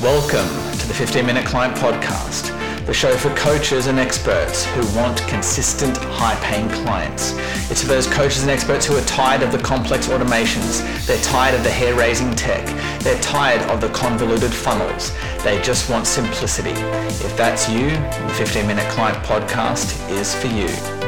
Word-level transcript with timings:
Welcome 0.00 0.48
to 0.78 0.88
the 0.88 0.94
15 0.94 1.26
Minute 1.26 1.44
Client 1.44 1.76
Podcast, 1.76 2.56
the 2.86 2.94
show 2.94 3.14
for 3.18 3.28
coaches 3.36 3.86
and 3.86 3.98
experts 3.98 4.64
who 4.64 4.80
want 4.96 5.20
consistent, 5.28 5.94
high 5.98 6.36
paying 6.36 6.70
clients. 6.70 7.34
It's 7.70 7.82
for 7.82 7.88
those 7.88 8.06
coaches 8.06 8.40
and 8.40 8.50
experts 8.50 8.86
who 8.86 8.96
are 8.96 9.04
tired 9.04 9.42
of 9.42 9.52
the 9.52 9.58
complex 9.58 10.08
automations, 10.08 10.80
they're 11.06 11.20
tired 11.20 11.54
of 11.54 11.64
the 11.64 11.70
hair 11.70 11.94
raising 11.94 12.34
tech, 12.34 12.64
they're 13.00 13.20
tired 13.20 13.60
of 13.68 13.82
the 13.82 13.90
convoluted 13.90 14.54
funnels, 14.54 15.12
they 15.44 15.60
just 15.60 15.90
want 15.90 16.06
simplicity. 16.06 16.70
If 17.22 17.36
that's 17.36 17.68
you, 17.68 17.90
the 17.90 18.34
15 18.38 18.66
Minute 18.66 18.88
Client 18.92 19.18
Podcast 19.18 20.10
is 20.10 20.34
for 20.34 20.46
you. 20.46 20.99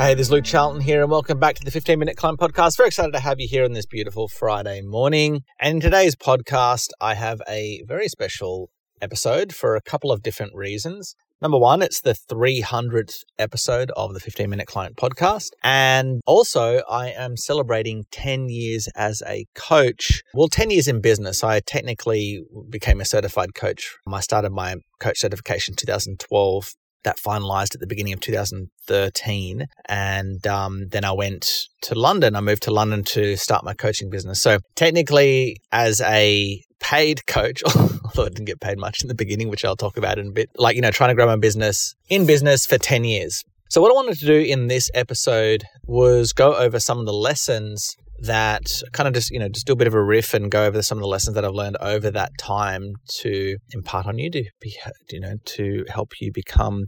Hey, 0.00 0.14
this 0.14 0.28
is 0.28 0.30
Luke 0.30 0.46
Charlton 0.46 0.80
here, 0.80 1.02
and 1.02 1.10
welcome 1.10 1.38
back 1.38 1.56
to 1.56 1.62
the 1.62 1.70
15 1.70 1.98
Minute 1.98 2.16
Client 2.16 2.40
Podcast. 2.40 2.78
Very 2.78 2.86
excited 2.86 3.12
to 3.12 3.20
have 3.20 3.38
you 3.38 3.46
here 3.46 3.66
on 3.66 3.74
this 3.74 3.84
beautiful 3.84 4.28
Friday 4.28 4.80
morning. 4.80 5.42
And 5.60 5.74
in 5.74 5.80
today's 5.82 6.16
podcast, 6.16 6.88
I 7.02 7.12
have 7.12 7.42
a 7.46 7.82
very 7.86 8.08
special 8.08 8.70
episode 9.02 9.54
for 9.54 9.76
a 9.76 9.82
couple 9.82 10.10
of 10.10 10.22
different 10.22 10.54
reasons. 10.54 11.14
Number 11.42 11.58
one, 11.58 11.82
it's 11.82 12.00
the 12.00 12.14
300th 12.14 13.24
episode 13.38 13.90
of 13.90 14.14
the 14.14 14.20
15 14.20 14.48
Minute 14.48 14.66
Client 14.66 14.96
Podcast. 14.96 15.50
And 15.62 16.22
also, 16.24 16.80
I 16.88 17.10
am 17.10 17.36
celebrating 17.36 18.04
10 18.10 18.48
years 18.48 18.88
as 18.96 19.22
a 19.26 19.44
coach. 19.54 20.22
Well, 20.32 20.48
10 20.48 20.70
years 20.70 20.88
in 20.88 21.02
business. 21.02 21.44
I 21.44 21.60
technically 21.60 22.42
became 22.70 23.02
a 23.02 23.04
certified 23.04 23.54
coach. 23.54 23.98
I 24.10 24.20
started 24.20 24.50
my 24.50 24.76
coach 24.98 25.18
certification 25.18 25.74
2012 25.76 26.74
that 27.04 27.18
finalized 27.18 27.74
at 27.74 27.80
the 27.80 27.86
beginning 27.86 28.12
of 28.12 28.20
2013. 28.20 29.66
And 29.88 30.46
um, 30.46 30.88
then 30.88 31.04
I 31.04 31.12
went 31.12 31.68
to 31.82 31.94
London. 31.94 32.36
I 32.36 32.40
moved 32.40 32.62
to 32.64 32.70
London 32.70 33.04
to 33.04 33.36
start 33.36 33.64
my 33.64 33.74
coaching 33.74 34.10
business. 34.10 34.40
So 34.40 34.58
technically, 34.74 35.56
as 35.72 36.00
a 36.00 36.62
paid 36.80 37.26
coach, 37.26 37.62
although 37.76 38.24
I 38.24 38.28
didn't 38.28 38.46
get 38.46 38.60
paid 38.60 38.78
much 38.78 39.02
in 39.02 39.08
the 39.08 39.14
beginning, 39.14 39.48
which 39.48 39.64
I'll 39.64 39.76
talk 39.76 39.96
about 39.96 40.18
in 40.18 40.28
a 40.28 40.32
bit, 40.32 40.50
like, 40.56 40.76
you 40.76 40.82
know, 40.82 40.90
trying 40.90 41.10
to 41.10 41.14
grow 41.14 41.26
my 41.26 41.36
business 41.36 41.94
in 42.08 42.26
business 42.26 42.66
for 42.66 42.78
10 42.78 43.04
years. 43.04 43.44
So, 43.68 43.80
what 43.80 43.92
I 43.92 43.94
wanted 43.94 44.18
to 44.18 44.26
do 44.26 44.40
in 44.40 44.66
this 44.66 44.90
episode 44.94 45.62
was 45.84 46.32
go 46.32 46.56
over 46.56 46.80
some 46.80 46.98
of 46.98 47.06
the 47.06 47.12
lessons 47.12 47.94
that 48.22 48.70
kind 48.92 49.06
of 49.06 49.14
just 49.14 49.30
you 49.30 49.38
know 49.38 49.48
just 49.48 49.66
do 49.66 49.72
a 49.72 49.76
bit 49.76 49.86
of 49.86 49.94
a 49.94 50.02
riff 50.02 50.34
and 50.34 50.50
go 50.50 50.64
over 50.64 50.82
some 50.82 50.98
of 50.98 51.02
the 51.02 51.08
lessons 51.08 51.34
that 51.34 51.44
I've 51.44 51.54
learned 51.54 51.76
over 51.80 52.10
that 52.10 52.32
time 52.38 52.94
to 53.20 53.56
impart 53.72 54.06
on 54.06 54.18
you 54.18 54.30
to 54.30 54.44
be 54.60 54.76
you 55.10 55.20
know 55.20 55.34
to 55.44 55.84
help 55.88 56.12
you 56.20 56.30
become 56.32 56.84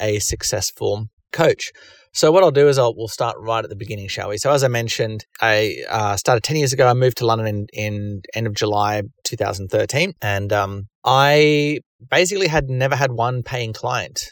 a 0.00 0.18
successful 0.18 1.06
coach. 1.32 1.70
So 2.12 2.32
what 2.32 2.42
I'll 2.42 2.50
do 2.50 2.68
is 2.68 2.78
I'll 2.78 2.94
we'll 2.96 3.08
start 3.08 3.36
right 3.38 3.62
at 3.62 3.70
the 3.70 3.76
beginning, 3.76 4.08
shall 4.08 4.30
we? 4.30 4.38
So 4.38 4.50
as 4.50 4.64
I 4.64 4.68
mentioned, 4.68 5.26
I 5.40 5.76
uh, 5.88 6.16
started 6.16 6.42
ten 6.42 6.56
years 6.56 6.72
ago. 6.72 6.88
I 6.88 6.94
moved 6.94 7.18
to 7.18 7.26
London 7.26 7.46
in, 7.46 7.66
in 7.72 8.22
end 8.34 8.46
of 8.46 8.54
July 8.54 9.02
2013, 9.24 10.14
and 10.20 10.52
um, 10.52 10.88
I 11.04 11.78
basically 12.08 12.48
had 12.48 12.68
never 12.68 12.96
had 12.96 13.12
one 13.12 13.42
paying 13.42 13.72
client. 13.72 14.30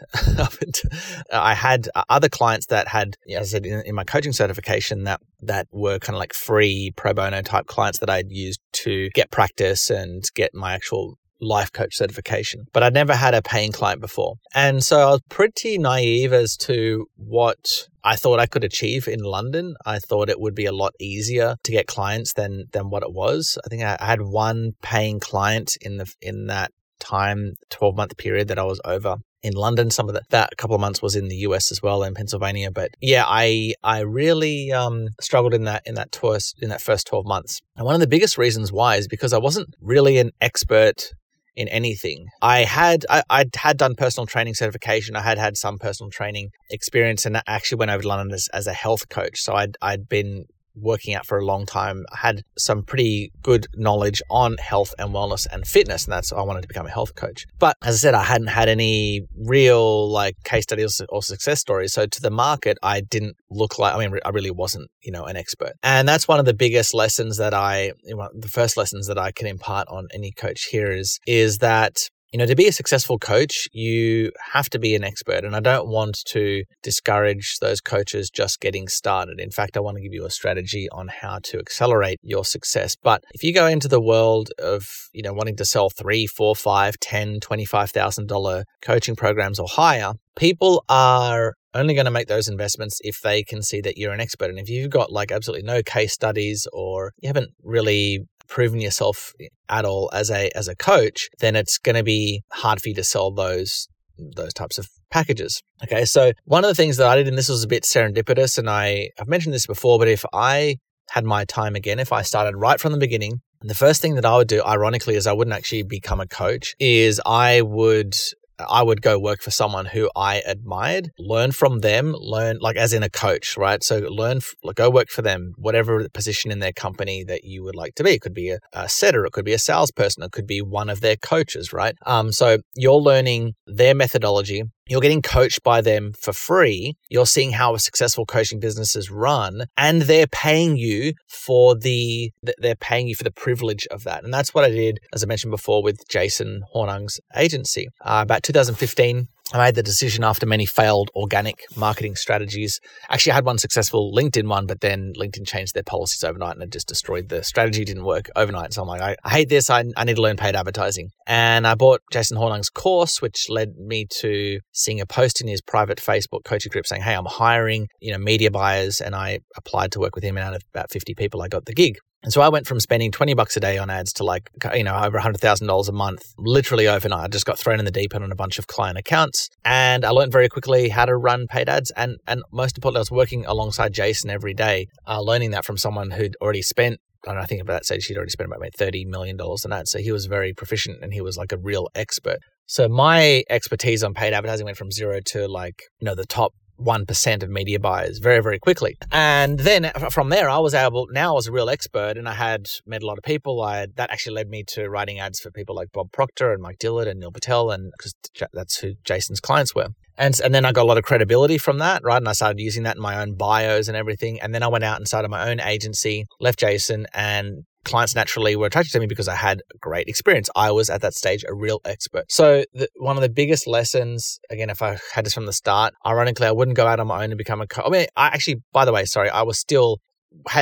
I 1.32 1.54
had 1.54 1.88
uh, 1.94 2.04
other 2.08 2.28
clients 2.28 2.66
that 2.66 2.88
had, 2.88 3.16
as 3.28 3.48
I 3.48 3.58
said 3.58 3.66
in, 3.66 3.82
in 3.86 3.94
my 3.94 4.04
coaching 4.04 4.32
certification, 4.32 5.04
that 5.04 5.20
that 5.42 5.66
were 5.70 5.98
kind 5.98 6.14
of 6.14 6.20
like 6.20 6.34
free 6.34 6.92
pro 6.96 7.14
bono 7.14 7.42
type 7.42 7.66
clients 7.66 7.98
that 7.98 8.10
I'd 8.10 8.30
used 8.30 8.60
to 8.84 9.10
get 9.10 9.30
practice 9.30 9.90
and 9.90 10.24
get 10.34 10.54
my 10.54 10.74
actual 10.74 11.18
life 11.40 11.72
coach 11.72 11.96
certification, 11.96 12.66
but 12.72 12.82
I'd 12.82 12.94
never 12.94 13.14
had 13.14 13.34
a 13.34 13.42
paying 13.42 13.72
client 13.72 14.00
before. 14.00 14.34
And 14.54 14.82
so 14.82 14.98
I 15.00 15.10
was 15.10 15.20
pretty 15.28 15.78
naive 15.78 16.32
as 16.32 16.56
to 16.58 17.06
what 17.16 17.88
I 18.02 18.16
thought 18.16 18.40
I 18.40 18.46
could 18.46 18.64
achieve 18.64 19.06
in 19.06 19.20
London. 19.20 19.74
I 19.84 19.98
thought 19.98 20.30
it 20.30 20.40
would 20.40 20.54
be 20.54 20.66
a 20.66 20.72
lot 20.72 20.94
easier 20.98 21.56
to 21.62 21.72
get 21.72 21.86
clients 21.86 22.32
than 22.32 22.64
than 22.72 22.90
what 22.90 23.02
it 23.02 23.12
was. 23.12 23.58
I 23.64 23.68
think 23.68 23.82
I 23.82 23.96
had 24.00 24.22
one 24.22 24.72
paying 24.82 25.20
client 25.20 25.76
in 25.80 25.98
the 25.98 26.12
in 26.20 26.46
that 26.46 26.72
time, 26.98 27.54
12 27.70 27.96
month 27.96 28.16
period 28.16 28.48
that 28.48 28.58
I 28.58 28.64
was 28.64 28.80
over 28.84 29.16
in 29.42 29.54
London. 29.54 29.90
Some 29.90 30.08
of 30.08 30.14
that, 30.14 30.28
that 30.30 30.56
couple 30.56 30.74
of 30.74 30.80
months 30.80 31.00
was 31.00 31.14
in 31.16 31.28
the 31.28 31.36
US 31.36 31.70
as 31.70 31.82
well 31.82 32.02
in 32.02 32.14
Pennsylvania. 32.14 32.70
But 32.70 32.90
yeah, 33.00 33.24
I 33.26 33.74
I 33.82 34.00
really 34.00 34.72
um, 34.72 35.08
struggled 35.20 35.54
in 35.54 35.64
that 35.64 35.82
in 35.86 35.94
that 35.94 36.12
tour, 36.12 36.38
in 36.60 36.68
that 36.70 36.80
first 36.80 37.06
12 37.06 37.26
months. 37.26 37.60
And 37.76 37.86
one 37.86 37.94
of 37.94 38.00
the 38.00 38.06
biggest 38.06 38.38
reasons 38.38 38.72
why 38.72 38.96
is 38.96 39.08
because 39.08 39.32
I 39.32 39.38
wasn't 39.38 39.68
really 39.80 40.18
an 40.18 40.30
expert 40.40 41.12
in 41.58 41.68
anything. 41.68 42.26
I 42.40 42.60
had 42.60 43.04
I, 43.10 43.22
I 43.28 43.44
had 43.56 43.76
done 43.76 43.96
personal 43.96 44.26
training 44.26 44.54
certification. 44.54 45.16
I 45.16 45.22
had 45.22 45.38
had 45.38 45.56
some 45.56 45.78
personal 45.78 46.10
training 46.10 46.50
experience, 46.70 47.26
and 47.26 47.36
I 47.36 47.42
actually 47.46 47.78
went 47.78 47.90
over 47.90 48.02
to 48.02 48.08
London 48.08 48.32
as, 48.32 48.48
as 48.52 48.66
a 48.66 48.72
health 48.72 49.08
coach. 49.08 49.40
So 49.40 49.54
I'd 49.54 49.76
I'd 49.82 50.08
been 50.08 50.44
working 50.74 51.14
out 51.14 51.26
for 51.26 51.38
a 51.38 51.44
long 51.44 51.66
time, 51.66 52.04
I 52.12 52.18
had 52.18 52.42
some 52.56 52.82
pretty 52.82 53.32
good 53.42 53.66
knowledge 53.74 54.22
on 54.30 54.56
health 54.58 54.94
and 54.98 55.10
wellness 55.10 55.46
and 55.50 55.66
fitness, 55.66 56.04
and 56.04 56.12
that's 56.12 56.32
why 56.32 56.38
I 56.38 56.44
wanted 56.44 56.62
to 56.62 56.68
become 56.68 56.86
a 56.86 56.90
health 56.90 57.14
coach. 57.14 57.46
But 57.58 57.76
as 57.82 57.96
I 57.96 57.98
said, 57.98 58.14
I 58.14 58.24
hadn't 58.24 58.48
had 58.48 58.68
any 58.68 59.22
real 59.36 60.10
like 60.10 60.36
case 60.44 60.64
studies 60.64 61.00
or 61.08 61.22
success 61.22 61.60
stories. 61.60 61.92
So 61.92 62.06
to 62.06 62.20
the 62.20 62.30
market, 62.30 62.78
I 62.82 63.00
didn't 63.00 63.36
look 63.50 63.78
like. 63.78 63.94
I 63.94 63.98
mean, 63.98 64.18
I 64.24 64.30
really 64.30 64.50
wasn't, 64.50 64.90
you 65.02 65.12
know, 65.12 65.24
an 65.24 65.36
expert. 65.36 65.72
And 65.82 66.08
that's 66.08 66.28
one 66.28 66.38
of 66.38 66.46
the 66.46 66.54
biggest 66.54 66.94
lessons 66.94 67.36
that 67.38 67.54
I, 67.54 67.92
the 68.04 68.48
first 68.48 68.76
lessons 68.76 69.06
that 69.06 69.18
I 69.18 69.32
can 69.32 69.46
impart 69.46 69.88
on 69.88 70.08
any 70.12 70.32
coach 70.32 70.64
here 70.64 70.90
is 70.90 71.18
is 71.26 71.58
that 71.58 72.08
you 72.32 72.38
know, 72.38 72.46
to 72.46 72.54
be 72.54 72.66
a 72.66 72.72
successful 72.72 73.18
coach, 73.18 73.68
you 73.72 74.32
have 74.52 74.68
to 74.70 74.78
be 74.78 74.94
an 74.94 75.04
expert. 75.04 75.44
And 75.44 75.56
I 75.56 75.60
don't 75.60 75.88
want 75.88 76.24
to 76.26 76.64
discourage 76.82 77.58
those 77.60 77.80
coaches 77.80 78.30
just 78.30 78.60
getting 78.60 78.88
started. 78.88 79.40
In 79.40 79.50
fact, 79.50 79.76
I 79.76 79.80
want 79.80 79.96
to 79.96 80.02
give 80.02 80.12
you 80.12 80.26
a 80.26 80.30
strategy 80.30 80.88
on 80.92 81.08
how 81.08 81.38
to 81.44 81.58
accelerate 81.58 82.18
your 82.22 82.44
success. 82.44 82.96
But 82.96 83.24
if 83.32 83.42
you 83.42 83.54
go 83.54 83.66
into 83.66 83.88
the 83.88 84.00
world 84.00 84.50
of, 84.58 84.86
you 85.12 85.22
know, 85.22 85.32
wanting 85.32 85.56
to 85.56 85.64
sell 85.64 85.88
three, 85.88 86.26
four, 86.26 86.54
five, 86.54 86.98
ten, 87.00 87.40
twenty-five 87.40 87.90
thousand 87.90 88.28
dollar 88.28 88.64
coaching 88.82 89.16
programs 89.16 89.58
or 89.58 89.66
higher, 89.68 90.12
people 90.36 90.84
are 90.88 91.54
only 91.74 91.94
going 91.94 92.06
to 92.06 92.10
make 92.10 92.28
those 92.28 92.48
investments 92.48 92.98
if 93.02 93.20
they 93.22 93.42
can 93.42 93.62
see 93.62 93.80
that 93.80 93.96
you're 93.96 94.12
an 94.12 94.20
expert. 94.20 94.50
And 94.50 94.58
if 94.58 94.68
you've 94.68 94.90
got 94.90 95.12
like 95.12 95.30
absolutely 95.30 95.66
no 95.66 95.82
case 95.82 96.12
studies 96.12 96.66
or 96.72 97.12
you 97.20 97.28
haven't 97.28 97.50
really 97.62 98.26
proven 98.48 98.80
yourself 98.80 99.32
at 99.68 99.84
all 99.84 100.10
as 100.12 100.30
a 100.30 100.50
as 100.56 100.68
a 100.68 100.76
coach, 100.76 101.28
then 101.40 101.56
it's 101.56 101.78
going 101.78 101.96
to 101.96 102.02
be 102.02 102.42
hard 102.52 102.80
for 102.80 102.88
you 102.88 102.94
to 102.94 103.04
sell 103.04 103.30
those 103.30 103.88
those 104.18 104.52
types 104.52 104.78
of 104.78 104.88
packages. 105.10 105.62
Okay, 105.84 106.04
so 106.04 106.32
one 106.44 106.64
of 106.64 106.68
the 106.68 106.74
things 106.74 106.96
that 106.96 107.06
I 107.06 107.16
did, 107.16 107.28
and 107.28 107.38
this 107.38 107.48
was 107.48 107.62
a 107.62 107.68
bit 107.68 107.84
serendipitous, 107.84 108.58
and 108.58 108.68
I 108.68 109.10
I've 109.20 109.28
mentioned 109.28 109.54
this 109.54 109.66
before, 109.66 109.98
but 109.98 110.08
if 110.08 110.24
I 110.32 110.76
had 111.10 111.24
my 111.24 111.44
time 111.44 111.74
again, 111.74 111.98
if 111.98 112.12
I 112.12 112.22
started 112.22 112.56
right 112.56 112.80
from 112.80 112.92
the 112.92 112.98
beginning, 112.98 113.40
the 113.60 113.74
first 113.74 114.00
thing 114.00 114.14
that 114.14 114.24
I 114.24 114.36
would 114.36 114.48
do, 114.48 114.62
ironically, 114.62 115.14
is 115.14 115.26
I 115.26 115.32
wouldn't 115.32 115.56
actually 115.56 115.82
become 115.82 116.20
a 116.20 116.26
coach, 116.26 116.74
is 116.78 117.20
I 117.24 117.62
would 117.62 118.16
I 118.58 118.82
would 118.82 119.02
go 119.02 119.18
work 119.18 119.42
for 119.42 119.50
someone 119.50 119.86
who 119.86 120.10
I 120.16 120.42
admired, 120.46 121.10
learn 121.18 121.52
from 121.52 121.80
them, 121.80 122.12
learn 122.12 122.58
like 122.60 122.76
as 122.76 122.92
in 122.92 123.02
a 123.02 123.10
coach, 123.10 123.56
right? 123.56 123.82
So 123.82 123.98
learn, 123.98 124.40
go 124.74 124.90
work 124.90 125.08
for 125.08 125.22
them, 125.22 125.52
whatever 125.56 126.08
position 126.08 126.50
in 126.50 126.58
their 126.58 126.72
company 126.72 127.24
that 127.24 127.44
you 127.44 127.62
would 127.62 127.76
like 127.76 127.94
to 127.96 128.04
be. 128.04 128.10
It 128.10 128.20
could 128.20 128.34
be 128.34 128.50
a, 128.50 128.58
a 128.72 128.88
setter, 128.88 129.24
it 129.24 129.32
could 129.32 129.44
be 129.44 129.52
a 129.52 129.58
salesperson, 129.58 130.22
it 130.22 130.32
could 130.32 130.46
be 130.46 130.60
one 130.60 130.90
of 130.90 131.00
their 131.00 131.16
coaches, 131.16 131.72
right? 131.72 131.94
Um, 132.06 132.32
so 132.32 132.58
you're 132.74 132.94
learning 132.94 133.54
their 133.66 133.94
methodology, 133.94 134.64
you're 134.88 135.00
getting 135.00 135.22
coached 135.22 135.62
by 135.62 135.80
them 135.80 136.12
for 136.18 136.32
free. 136.32 136.96
You're 137.08 137.26
seeing 137.26 137.52
how 137.52 137.74
a 137.74 137.78
successful 137.78 138.24
coaching 138.26 138.58
business 138.58 138.96
is 138.96 139.10
run 139.10 139.66
and 139.76 140.02
they're 140.02 140.26
paying 140.26 140.76
you 140.76 141.12
for 141.28 141.76
the, 141.76 142.32
they're 142.58 142.74
paying 142.74 143.06
you 143.08 143.14
for 143.14 143.24
the 143.24 143.30
privilege 143.30 143.86
of 143.90 144.04
that. 144.04 144.24
And 144.24 144.32
that's 144.32 144.54
what 144.54 144.64
I 144.64 144.70
did, 144.70 144.98
as 145.12 145.22
I 145.22 145.26
mentioned 145.26 145.50
before, 145.50 145.82
with 145.82 146.08
Jason 146.08 146.62
Hornung's 146.74 147.20
agency. 147.36 147.88
Uh, 148.00 148.20
about 148.22 148.42
2015, 148.42 149.28
I 149.52 149.58
made 149.58 149.76
the 149.76 149.82
decision 149.82 150.24
after 150.24 150.44
many 150.44 150.66
failed 150.66 151.10
organic 151.14 151.64
marketing 151.74 152.16
strategies. 152.16 152.80
Actually, 153.08 153.32
I 153.32 153.34
had 153.36 153.46
one 153.46 153.56
successful 153.56 154.12
LinkedIn 154.14 154.46
one, 154.46 154.66
but 154.66 154.82
then 154.82 155.14
LinkedIn 155.18 155.46
changed 155.46 155.74
their 155.74 155.82
policies 155.82 156.22
overnight 156.22 156.54
and 156.54 156.62
it 156.62 156.70
just 156.70 156.86
destroyed 156.86 157.30
the 157.30 157.42
strategy. 157.42 157.82
Didn't 157.84 158.04
work 158.04 158.28
overnight. 158.36 158.74
So 158.74 158.82
I'm 158.82 158.88
like, 158.88 159.00
I, 159.00 159.16
I 159.24 159.30
hate 159.30 159.48
this. 159.48 159.70
I, 159.70 159.84
I 159.96 160.04
need 160.04 160.16
to 160.16 160.22
learn 160.22 160.36
paid 160.36 160.54
advertising. 160.54 161.12
And 161.26 161.66
I 161.66 161.76
bought 161.76 162.02
Jason 162.12 162.36
Hornung's 162.36 162.68
course, 162.68 163.22
which 163.22 163.46
led 163.48 163.76
me 163.76 164.06
to 164.20 164.60
seeing 164.72 165.00
a 165.00 165.06
post 165.06 165.40
in 165.40 165.48
his 165.48 165.62
private 165.62 165.98
Facebook 165.98 166.44
coaching 166.44 166.70
group 166.70 166.86
saying, 166.86 167.02
Hey, 167.02 167.14
I'm 167.14 167.24
hiring, 167.24 167.88
you 168.00 168.12
know, 168.12 168.18
media 168.18 168.50
buyers. 168.50 169.00
And 169.00 169.14
I 169.14 169.40
applied 169.56 169.92
to 169.92 170.00
work 170.00 170.14
with 170.14 170.24
him. 170.24 170.36
And 170.36 170.44
out 170.44 170.56
of 170.56 170.62
about 170.74 170.90
50 170.90 171.14
people, 171.14 171.40
I 171.40 171.48
got 171.48 171.64
the 171.64 171.74
gig. 171.74 171.96
And 172.22 172.32
so 172.32 172.40
I 172.40 172.48
went 172.48 172.66
from 172.66 172.80
spending 172.80 173.12
20 173.12 173.34
bucks 173.34 173.56
a 173.56 173.60
day 173.60 173.78
on 173.78 173.90
ads 173.90 174.12
to 174.14 174.24
like, 174.24 174.50
you 174.74 174.82
know, 174.82 174.96
over 174.96 175.18
$100,000 175.18 175.88
a 175.88 175.92
month, 175.92 176.34
literally 176.36 176.88
overnight. 176.88 177.24
I 177.24 177.28
just 177.28 177.46
got 177.46 177.58
thrown 177.58 177.78
in 177.78 177.84
the 177.84 177.92
deep 177.92 178.14
end 178.14 178.24
on 178.24 178.32
a 178.32 178.36
bunch 178.36 178.58
of 178.58 178.66
client 178.66 178.98
accounts. 178.98 179.48
And 179.64 180.04
I 180.04 180.10
learned 180.10 180.32
very 180.32 180.48
quickly 180.48 180.88
how 180.88 181.04
to 181.04 181.16
run 181.16 181.46
paid 181.46 181.68
ads. 181.68 181.92
And, 181.92 182.16
and 182.26 182.42
most 182.52 182.76
importantly, 182.76 182.98
I 182.98 183.02
was 183.02 183.10
working 183.12 183.46
alongside 183.46 183.92
Jason 183.92 184.30
every 184.30 184.52
day, 184.52 184.88
uh, 185.06 185.20
learning 185.20 185.52
that 185.52 185.64
from 185.64 185.76
someone 185.76 186.10
who'd 186.10 186.36
already 186.40 186.62
spent 186.62 186.98
I, 187.26 187.36
I 187.36 187.46
think 187.46 187.60
about 187.60 187.72
that 187.74 187.84
stage, 187.84 188.06
he'd 188.06 188.16
already 188.16 188.30
spent 188.30 188.50
about 188.52 188.62
$30 188.78 189.06
million 189.06 189.40
on 189.40 189.72
ads. 189.72 189.90
So 189.90 189.98
he 189.98 190.12
was 190.12 190.26
very 190.26 190.52
proficient 190.52 190.98
and 191.02 191.12
he 191.12 191.20
was 191.20 191.36
like 191.36 191.52
a 191.52 191.58
real 191.58 191.88
expert. 191.94 192.38
So 192.66 192.88
my 192.88 193.44
expertise 193.48 194.04
on 194.04 194.14
paid 194.14 194.32
advertising 194.32 194.66
went 194.66 194.76
from 194.76 194.90
zero 194.90 195.20
to 195.26 195.48
like, 195.48 195.82
you 196.00 196.04
know, 196.04 196.14
the 196.14 196.26
top 196.26 196.52
1% 196.80 197.42
of 197.42 197.50
media 197.50 197.78
buyers 197.80 198.18
very, 198.18 198.42
very 198.42 198.58
quickly. 198.58 198.96
And 199.10 199.58
then 199.58 199.90
from 200.10 200.28
there, 200.30 200.48
I 200.48 200.58
was 200.58 200.74
able, 200.74 201.08
now 201.10 201.32
I 201.32 201.34
was 201.34 201.46
a 201.46 201.52
real 201.52 201.68
expert 201.68 202.16
and 202.16 202.28
I 202.28 202.34
had 202.34 202.66
met 202.86 203.02
a 203.02 203.06
lot 203.06 203.18
of 203.18 203.24
people. 203.24 203.62
I 203.62 203.78
had, 203.78 203.96
That 203.96 204.10
actually 204.10 204.34
led 204.34 204.48
me 204.48 204.64
to 204.68 204.88
writing 204.88 205.18
ads 205.18 205.40
for 205.40 205.50
people 205.50 205.74
like 205.74 205.88
Bob 205.92 206.12
Proctor 206.12 206.52
and 206.52 206.62
Mike 206.62 206.78
Dillard 206.78 207.08
and 207.08 207.20
Neil 207.20 207.32
Patel, 207.32 207.70
and 207.70 207.90
because 207.96 208.14
that's 208.52 208.78
who 208.78 208.94
Jason's 209.04 209.40
clients 209.40 209.74
were. 209.74 209.88
And, 210.16 210.38
and 210.40 210.52
then 210.52 210.64
I 210.64 210.72
got 210.72 210.82
a 210.82 210.86
lot 210.86 210.98
of 210.98 211.04
credibility 211.04 211.58
from 211.58 211.78
that, 211.78 212.02
right? 212.02 212.16
And 212.16 212.28
I 212.28 212.32
started 212.32 212.58
using 212.58 212.82
that 212.82 212.96
in 212.96 213.02
my 213.02 213.20
own 213.20 213.34
bios 213.34 213.86
and 213.86 213.96
everything. 213.96 214.40
And 214.40 214.52
then 214.52 214.64
I 214.64 214.68
went 214.68 214.82
out 214.82 214.96
and 214.96 215.06
started 215.06 215.28
my 215.28 215.48
own 215.48 215.60
agency, 215.60 216.26
left 216.40 216.58
Jason, 216.58 217.06
and 217.14 217.64
clients 217.88 218.14
naturally 218.14 218.54
were 218.56 218.66
attracted 218.66 218.92
to 218.92 219.00
me 219.00 219.06
because 219.06 219.28
I 219.28 219.34
had 219.34 219.62
great 219.80 220.08
experience. 220.08 220.48
I 220.54 220.70
was 220.70 220.90
at 220.90 221.00
that 221.02 221.14
stage 221.14 221.44
a 221.48 221.54
real 221.54 221.80
expert. 221.84 222.30
So 222.30 222.64
the, 222.72 222.88
one 222.96 223.16
of 223.16 223.22
the 223.22 223.28
biggest 223.28 223.66
lessons, 223.66 224.38
again, 224.50 224.70
if 224.70 224.82
I 224.82 224.98
had 225.14 225.26
this 225.26 225.34
from 225.34 225.46
the 225.46 225.52
start, 225.52 225.94
ironically, 226.06 226.46
I 226.46 226.52
wouldn't 226.52 226.76
go 226.76 226.86
out 226.86 227.00
on 227.00 227.06
my 227.06 227.24
own 227.24 227.30
and 227.30 227.38
become 227.38 227.60
a 227.60 227.66
co- 227.66 227.82
I 227.84 227.90
mean, 227.90 228.06
I 228.16 228.26
actually, 228.28 228.62
by 228.72 228.84
the 228.84 228.92
way, 228.92 229.04
sorry, 229.04 229.30
I 229.30 229.42
was 229.42 229.58
still 229.58 230.00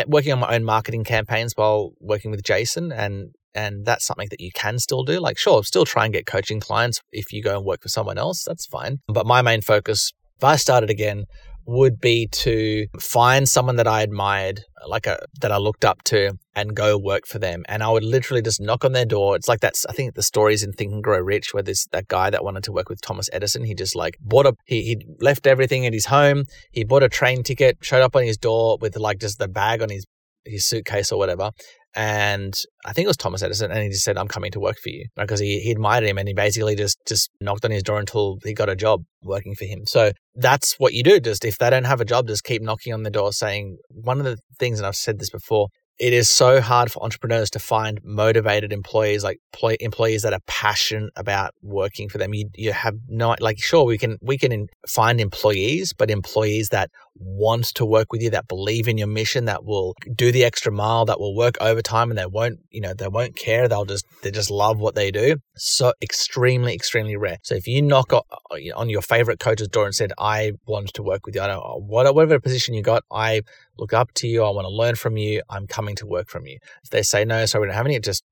working 0.06 0.32
on 0.32 0.38
my 0.38 0.54
own 0.54 0.64
marketing 0.64 1.04
campaigns 1.04 1.52
while 1.56 1.92
working 2.00 2.30
with 2.30 2.42
Jason 2.42 2.92
and 2.92 3.32
and 3.54 3.86
that's 3.86 4.04
something 4.04 4.28
that 4.30 4.40
you 4.40 4.50
can 4.52 4.78
still 4.78 5.02
do. 5.02 5.18
Like, 5.18 5.38
sure, 5.38 5.64
still 5.64 5.86
try 5.86 6.04
and 6.04 6.12
get 6.12 6.26
coaching 6.26 6.60
clients 6.60 7.00
if 7.10 7.32
you 7.32 7.42
go 7.42 7.56
and 7.56 7.64
work 7.64 7.80
for 7.80 7.88
someone 7.88 8.18
else. 8.18 8.44
That's 8.44 8.66
fine. 8.66 8.98
But 9.08 9.26
my 9.26 9.40
main 9.40 9.62
focus, 9.62 10.12
if 10.36 10.44
I 10.44 10.56
started 10.56 10.90
again, 10.90 11.24
would 11.66 12.00
be 12.00 12.28
to 12.28 12.86
find 12.98 13.48
someone 13.48 13.76
that 13.76 13.88
I 13.88 14.02
admired, 14.02 14.62
like 14.86 15.06
a 15.06 15.18
that 15.40 15.52
I 15.52 15.56
looked 15.56 15.84
up 15.84 16.02
to, 16.04 16.32
and 16.54 16.74
go 16.74 16.96
work 16.96 17.26
for 17.26 17.38
them. 17.38 17.64
And 17.68 17.82
I 17.82 17.90
would 17.90 18.04
literally 18.04 18.42
just 18.42 18.60
knock 18.60 18.84
on 18.84 18.92
their 18.92 19.04
door. 19.04 19.36
It's 19.36 19.48
like 19.48 19.60
that's 19.60 19.84
I 19.86 19.92
think 19.92 20.14
the 20.14 20.22
stories 20.22 20.62
in 20.62 20.72
Think 20.72 20.92
and 20.92 21.02
Grow 21.02 21.18
Rich, 21.18 21.52
where 21.52 21.62
there's 21.62 21.86
that 21.92 22.08
guy 22.08 22.30
that 22.30 22.44
wanted 22.44 22.64
to 22.64 22.72
work 22.72 22.88
with 22.88 23.00
Thomas 23.00 23.28
Edison. 23.32 23.64
He 23.64 23.74
just 23.74 23.96
like 23.96 24.16
bought 24.20 24.46
a 24.46 24.54
he 24.64 24.82
he 24.82 25.06
left 25.20 25.46
everything 25.46 25.86
at 25.86 25.92
his 25.92 26.06
home. 26.06 26.44
He 26.70 26.84
bought 26.84 27.02
a 27.02 27.08
train 27.08 27.42
ticket, 27.42 27.78
showed 27.82 28.02
up 28.02 28.16
on 28.16 28.22
his 28.22 28.36
door 28.36 28.78
with 28.80 28.96
like 28.96 29.20
just 29.20 29.38
the 29.38 29.48
bag 29.48 29.82
on 29.82 29.90
his 29.90 30.04
his 30.44 30.64
suitcase 30.64 31.10
or 31.10 31.18
whatever, 31.18 31.50
and 31.96 32.54
I 32.84 32.92
think 32.92 33.06
it 33.06 33.08
was 33.08 33.16
Thomas 33.16 33.42
Edison, 33.42 33.70
and 33.70 33.82
he 33.82 33.88
just 33.88 34.04
said, 34.04 34.18
"I'm 34.18 34.28
coming 34.28 34.50
to 34.52 34.60
work 34.60 34.76
for 34.78 34.90
you," 34.90 35.06
because 35.16 35.40
he, 35.40 35.60
he 35.60 35.70
admired 35.70 36.04
him, 36.04 36.18
and 36.18 36.28
he 36.28 36.34
basically 36.34 36.76
just 36.76 36.98
just 37.08 37.30
knocked 37.40 37.64
on 37.64 37.70
his 37.70 37.82
door 37.82 37.98
until 37.98 38.36
he 38.44 38.52
got 38.52 38.68
a 38.68 38.76
job 38.76 39.04
working 39.22 39.54
for 39.54 39.64
him. 39.64 39.86
So 39.86 40.12
that's 40.34 40.74
what 40.78 40.92
you 40.92 41.02
do. 41.02 41.18
Just 41.18 41.44
if 41.46 41.56
they 41.56 41.70
don't 41.70 41.84
have 41.84 42.02
a 42.02 42.04
job, 42.04 42.28
just 42.28 42.44
keep 42.44 42.60
knocking 42.60 42.92
on 42.92 43.02
the 43.02 43.10
door, 43.10 43.32
saying 43.32 43.78
one 43.88 44.18
of 44.18 44.26
the 44.26 44.36
things, 44.58 44.78
and 44.78 44.86
I've 44.86 44.94
said 44.94 45.18
this 45.18 45.30
before, 45.30 45.68
it 45.98 46.12
is 46.12 46.28
so 46.28 46.60
hard 46.60 46.92
for 46.92 47.02
entrepreneurs 47.02 47.50
to 47.50 47.58
find 47.58 48.00
motivated 48.04 48.72
employees, 48.72 49.24
like 49.24 49.40
employees 49.80 50.22
that 50.22 50.34
are 50.34 50.40
passionate 50.46 51.12
about 51.16 51.54
working 51.62 52.08
for 52.08 52.18
them. 52.18 52.34
You 52.34 52.50
you 52.54 52.72
have 52.72 52.94
no 53.08 53.34
like 53.40 53.58
sure 53.58 53.84
we 53.84 53.96
can 53.96 54.18
we 54.20 54.36
can 54.36 54.68
find 54.86 55.20
employees, 55.20 55.94
but 55.94 56.10
employees 56.10 56.68
that 56.70 56.90
want 57.18 57.64
to 57.76 57.86
work 57.86 58.12
with 58.12 58.20
you, 58.20 58.28
that 58.30 58.46
believe 58.46 58.88
in 58.88 58.98
your 58.98 59.06
mission, 59.06 59.46
that 59.46 59.64
will 59.64 59.94
do 60.14 60.30
the 60.30 60.44
extra 60.44 60.70
mile, 60.70 61.06
that 61.06 61.18
will 61.18 61.34
work 61.34 61.56
overtime, 61.62 62.10
and 62.10 62.18
they 62.18 62.26
won't 62.26 62.58
you 62.70 62.82
know 62.82 62.92
they 62.92 63.08
won't 63.08 63.36
care. 63.36 63.66
They'll 63.66 63.86
just 63.86 64.04
they 64.22 64.30
just 64.30 64.50
love 64.50 64.78
what 64.78 64.94
they 64.94 65.10
do. 65.10 65.36
So 65.56 65.94
extremely 66.02 66.74
extremely 66.74 67.16
rare. 67.16 67.38
So 67.42 67.54
if 67.54 67.66
you 67.66 67.80
knock 67.80 68.12
on 68.12 68.90
your 68.90 69.02
favorite 69.02 69.40
coach's 69.40 69.68
door 69.68 69.86
and 69.86 69.94
said 69.94 70.12
I 70.18 70.52
want 70.66 70.92
to 70.94 71.02
work 71.02 71.24
with 71.24 71.34
you, 71.34 71.40
I 71.40 71.46
don't 71.46 71.62
whatever 71.86 72.38
position 72.38 72.74
you 72.74 72.82
got, 72.82 73.02
I 73.10 73.40
look 73.78 73.92
up 73.92 74.12
to 74.14 74.26
you. 74.26 74.42
I 74.44 74.50
want 74.50 74.64
to 74.64 74.70
learn 74.70 74.94
from 74.94 75.16
you. 75.16 75.42
I'm 75.48 75.66
coming 75.66 75.96
to 75.96 76.06
work 76.06 76.28
from 76.28 76.46
you. 76.46 76.58
If 76.84 76.90
they 76.90 77.02
say 77.02 77.24
no, 77.24 77.46
sorry, 77.46 77.62
we 77.62 77.66
don't 77.68 77.76
have 77.76 77.86
any, 77.86 77.98
just, 78.00 78.22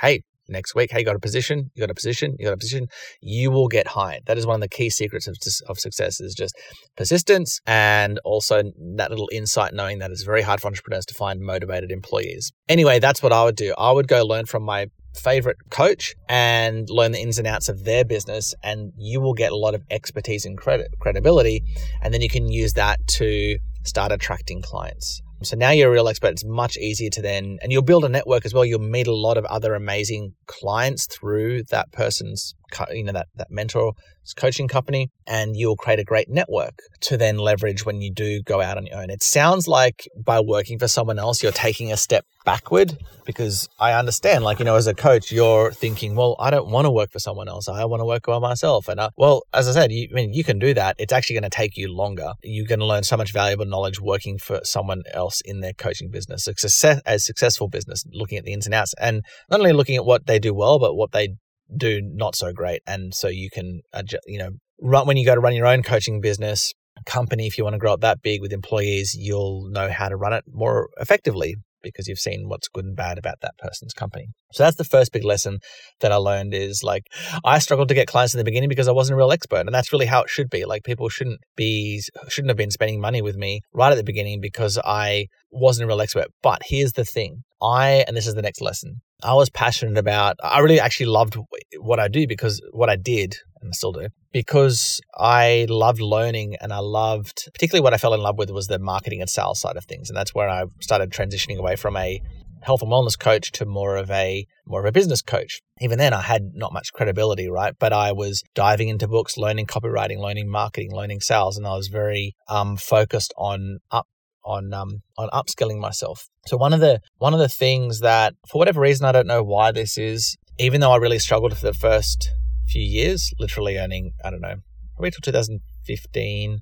hey, 0.00 0.22
next 0.50 0.74
week, 0.74 0.90
hey, 0.92 1.04
got 1.04 1.16
a 1.16 1.20
position, 1.20 1.70
you 1.74 1.80
got 1.80 1.90
a 1.90 1.94
position, 1.94 2.36
you 2.38 2.46
got 2.46 2.52
a 2.52 2.58
position, 2.58 2.88
you 3.20 3.50
will 3.50 3.68
get 3.68 3.86
hired. 3.88 4.22
That 4.26 4.36
is 4.36 4.46
one 4.46 4.56
of 4.56 4.60
the 4.60 4.68
key 4.68 4.90
secrets 4.90 5.26
of, 5.26 5.36
of 5.68 5.78
success 5.78 6.20
is 6.20 6.34
just 6.34 6.54
persistence 6.96 7.60
and 7.66 8.18
also 8.24 8.62
that 8.96 9.10
little 9.10 9.28
insight 9.32 9.72
knowing 9.72 10.00
that 10.00 10.10
it's 10.10 10.22
very 10.22 10.42
hard 10.42 10.60
for 10.60 10.66
entrepreneurs 10.66 11.06
to 11.06 11.14
find 11.14 11.40
motivated 11.40 11.90
employees. 11.90 12.52
Anyway, 12.68 12.98
that's 12.98 13.22
what 13.22 13.32
I 13.32 13.44
would 13.44 13.56
do. 13.56 13.74
I 13.78 13.92
would 13.92 14.08
go 14.08 14.24
learn 14.24 14.46
from 14.46 14.64
my 14.64 14.86
favorite 15.14 15.56
coach 15.70 16.14
and 16.28 16.88
learn 16.88 17.12
the 17.12 17.18
ins 17.18 17.38
and 17.38 17.46
outs 17.46 17.68
of 17.68 17.84
their 17.84 18.04
business 18.04 18.54
and 18.62 18.92
you 18.96 19.20
will 19.20 19.34
get 19.34 19.50
a 19.50 19.56
lot 19.56 19.74
of 19.74 19.82
expertise 19.90 20.44
and 20.44 20.56
credit 20.56 20.86
credibility 21.00 21.62
and 22.00 22.14
then 22.14 22.20
you 22.20 22.28
can 22.28 22.48
use 22.48 22.74
that 22.74 23.04
to 23.08 23.58
start 23.84 24.12
attracting 24.12 24.62
clients. 24.62 25.22
So 25.42 25.56
now 25.56 25.70
you're 25.70 25.88
a 25.88 25.92
real 25.92 26.08
expert. 26.08 26.32
It's 26.32 26.44
much 26.44 26.76
easier 26.76 27.08
to 27.10 27.22
then, 27.22 27.58
and 27.62 27.72
you'll 27.72 27.82
build 27.82 28.04
a 28.04 28.10
network 28.10 28.44
as 28.44 28.52
well. 28.52 28.64
You'll 28.64 28.80
meet 28.80 29.06
a 29.06 29.14
lot 29.14 29.38
of 29.38 29.46
other 29.46 29.74
amazing 29.74 30.34
clients 30.46 31.06
through 31.06 31.62
that 31.70 31.90
person's, 31.92 32.54
you 32.92 33.04
know, 33.04 33.12
that, 33.12 33.28
that 33.34 33.48
mentor 33.50 33.92
coaching 34.36 34.68
company, 34.68 35.10
and 35.26 35.56
you'll 35.56 35.76
create 35.76 35.98
a 35.98 36.04
great 36.04 36.28
network 36.28 36.78
to 37.00 37.16
then 37.16 37.38
leverage 37.38 37.84
when 37.84 38.00
you 38.00 38.12
do 38.12 38.42
go 38.42 38.60
out 38.60 38.76
on 38.76 38.86
your 38.86 38.98
own. 38.98 39.10
It 39.10 39.22
sounds 39.22 39.66
like 39.66 40.08
by 40.16 40.40
working 40.40 40.78
for 40.78 40.88
someone 40.88 41.18
else, 41.18 41.42
you're 41.42 41.52
taking 41.52 41.90
a 41.90 41.96
step 41.96 42.24
backward 42.44 42.96
because 43.26 43.68
I 43.78 43.92
understand, 43.92 44.44
like, 44.44 44.58
you 44.58 44.64
know, 44.64 44.76
as 44.76 44.86
a 44.86 44.94
coach, 44.94 45.30
you're 45.30 45.72
thinking, 45.72 46.14
well, 46.14 46.36
I 46.38 46.50
don't 46.50 46.70
want 46.70 46.86
to 46.86 46.90
work 46.90 47.10
for 47.10 47.18
someone 47.18 47.48
else. 47.48 47.68
I 47.68 47.84
want 47.84 48.00
to 48.00 48.04
work 48.04 48.24
by 48.26 48.38
myself. 48.38 48.88
And, 48.88 49.00
uh, 49.00 49.10
well, 49.16 49.42
as 49.52 49.68
I 49.68 49.72
said, 49.72 49.92
you, 49.92 50.08
I 50.10 50.14
mean, 50.14 50.32
you 50.32 50.44
can 50.44 50.58
do 50.58 50.74
that. 50.74 50.96
It's 50.98 51.12
actually 51.12 51.34
going 51.34 51.50
to 51.50 51.56
take 51.56 51.76
you 51.76 51.92
longer. 51.92 52.32
You're 52.42 52.66
going 52.66 52.80
to 52.80 52.86
learn 52.86 53.02
so 53.02 53.16
much 53.16 53.32
valuable 53.32 53.66
knowledge 53.66 54.00
working 54.00 54.38
for 54.38 54.60
someone 54.64 55.02
else 55.12 55.40
in 55.44 55.60
their 55.60 55.72
coaching 55.72 56.10
business, 56.10 56.46
a, 56.46 56.54
success, 56.56 57.00
a 57.04 57.18
successful 57.18 57.68
business, 57.68 58.04
looking 58.12 58.38
at 58.38 58.44
the 58.44 58.52
ins 58.52 58.66
and 58.66 58.74
outs, 58.74 58.94
and 59.00 59.22
not 59.50 59.60
only 59.60 59.72
looking 59.72 59.96
at 59.96 60.04
what 60.04 60.26
they 60.26 60.38
do 60.38 60.54
well, 60.54 60.78
but 60.78 60.94
what 60.94 61.12
they 61.12 61.36
do 61.76 62.00
not 62.02 62.36
so 62.36 62.52
great. 62.52 62.82
And 62.86 63.14
so 63.14 63.28
you 63.28 63.48
can, 63.50 63.80
adjust, 63.92 64.22
you 64.26 64.38
know, 64.38 64.50
run 64.80 65.06
when 65.06 65.16
you 65.16 65.26
go 65.26 65.34
to 65.34 65.40
run 65.40 65.54
your 65.54 65.66
own 65.66 65.82
coaching 65.82 66.20
business 66.20 66.72
company, 67.06 67.46
if 67.46 67.56
you 67.58 67.64
want 67.64 67.74
to 67.74 67.78
grow 67.78 67.92
up 67.92 68.00
that 68.00 68.22
big 68.22 68.40
with 68.40 68.52
employees, 68.52 69.14
you'll 69.16 69.68
know 69.70 69.90
how 69.90 70.08
to 70.08 70.16
run 70.16 70.32
it 70.32 70.44
more 70.52 70.88
effectively 70.98 71.56
because 71.82 72.06
you've 72.06 72.18
seen 72.18 72.46
what's 72.46 72.68
good 72.68 72.84
and 72.84 72.96
bad 72.96 73.18
about 73.18 73.40
that 73.40 73.56
person's 73.58 73.92
company. 73.92 74.28
So 74.52 74.62
that's 74.62 74.76
the 74.76 74.84
first 74.84 75.12
big 75.12 75.24
lesson 75.24 75.60
that 76.00 76.12
I 76.12 76.16
learned 76.16 76.54
is 76.54 76.82
like 76.82 77.04
I 77.44 77.58
struggled 77.58 77.88
to 77.88 77.94
get 77.94 78.06
clients 78.06 78.34
in 78.34 78.38
the 78.38 78.44
beginning 78.44 78.68
because 78.68 78.88
I 78.88 78.92
wasn't 78.92 79.14
a 79.14 79.16
real 79.16 79.32
expert 79.32 79.60
and 79.60 79.74
that's 79.74 79.92
really 79.92 80.06
how 80.06 80.22
it 80.22 80.30
should 80.30 80.50
be. 80.50 80.64
Like 80.64 80.84
people 80.84 81.08
shouldn't 81.08 81.40
be 81.56 82.02
shouldn't 82.28 82.50
have 82.50 82.56
been 82.56 82.70
spending 82.70 83.00
money 83.00 83.22
with 83.22 83.36
me 83.36 83.60
right 83.72 83.92
at 83.92 83.96
the 83.96 84.04
beginning 84.04 84.40
because 84.40 84.78
I 84.84 85.26
wasn't 85.50 85.84
a 85.84 85.88
real 85.88 86.00
expert. 86.00 86.26
But 86.42 86.62
here's 86.66 86.92
the 86.92 87.04
thing. 87.04 87.44
I 87.62 88.04
and 88.06 88.16
this 88.16 88.26
is 88.26 88.34
the 88.34 88.42
next 88.42 88.60
lesson. 88.60 89.00
I 89.22 89.34
was 89.34 89.50
passionate 89.50 89.98
about, 89.98 90.36
I 90.42 90.60
really 90.60 90.80
actually 90.80 91.06
loved 91.06 91.36
what 91.78 92.00
I 92.00 92.08
do 92.08 92.26
because 92.26 92.60
what 92.72 92.88
I 92.88 92.96
did, 92.96 93.36
and 93.60 93.70
I 93.70 93.72
still 93.72 93.92
do, 93.92 94.08
because 94.32 95.00
I 95.14 95.66
loved 95.68 96.00
learning 96.00 96.56
and 96.60 96.72
I 96.72 96.78
loved, 96.78 97.48
particularly 97.52 97.82
what 97.82 97.94
I 97.94 97.98
fell 97.98 98.14
in 98.14 98.20
love 98.20 98.38
with 98.38 98.50
was 98.50 98.66
the 98.66 98.78
marketing 98.78 99.20
and 99.20 99.28
sales 99.28 99.60
side 99.60 99.76
of 99.76 99.84
things. 99.84 100.08
And 100.08 100.16
that's 100.16 100.34
where 100.34 100.48
I 100.48 100.64
started 100.80 101.10
transitioning 101.10 101.58
away 101.58 101.76
from 101.76 101.96
a 101.96 102.20
health 102.62 102.82
and 102.82 102.90
wellness 102.90 103.18
coach 103.18 103.52
to 103.52 103.64
more 103.64 103.96
of 103.96 104.10
a 104.10 104.46
more 104.66 104.80
of 104.80 104.86
a 104.86 104.92
business 104.92 105.22
coach. 105.22 105.60
Even 105.80 105.98
then 105.98 106.12
I 106.12 106.20
had 106.20 106.50
not 106.54 106.72
much 106.72 106.92
credibility, 106.92 107.48
right? 107.48 107.74
But 107.78 107.92
I 107.92 108.12
was 108.12 108.42
diving 108.54 108.88
into 108.88 109.08
books, 109.08 109.36
learning 109.36 109.66
copywriting, 109.66 110.18
learning 110.18 110.50
marketing, 110.50 110.92
learning 110.92 111.20
sales, 111.20 111.56
and 111.56 111.66
I 111.66 111.74
was 111.74 111.88
very 111.88 112.34
um, 112.48 112.76
focused 112.76 113.32
on 113.36 113.78
up 113.90 114.06
on 114.44 114.72
um, 114.72 115.02
on 115.18 115.28
upskilling 115.30 115.78
myself. 115.78 116.28
So 116.46 116.56
one 116.56 116.72
of 116.72 116.80
the 116.80 117.00
one 117.18 117.34
of 117.34 117.40
the 117.40 117.48
things 117.48 118.00
that 118.00 118.34
for 118.48 118.58
whatever 118.58 118.80
reason 118.80 119.06
I 119.06 119.12
don't 119.12 119.26
know 119.26 119.42
why 119.42 119.72
this 119.72 119.98
is, 119.98 120.36
even 120.58 120.80
though 120.80 120.92
I 120.92 120.96
really 120.96 121.18
struggled 121.18 121.56
for 121.56 121.66
the 121.66 121.74
first 121.74 122.30
few 122.68 122.82
years, 122.82 123.30
literally 123.38 123.76
earning 123.78 124.12
I 124.24 124.30
don't 124.30 124.40
know 124.40 124.56
probably 124.96 125.10
till 125.10 125.32
2015, 125.32 126.60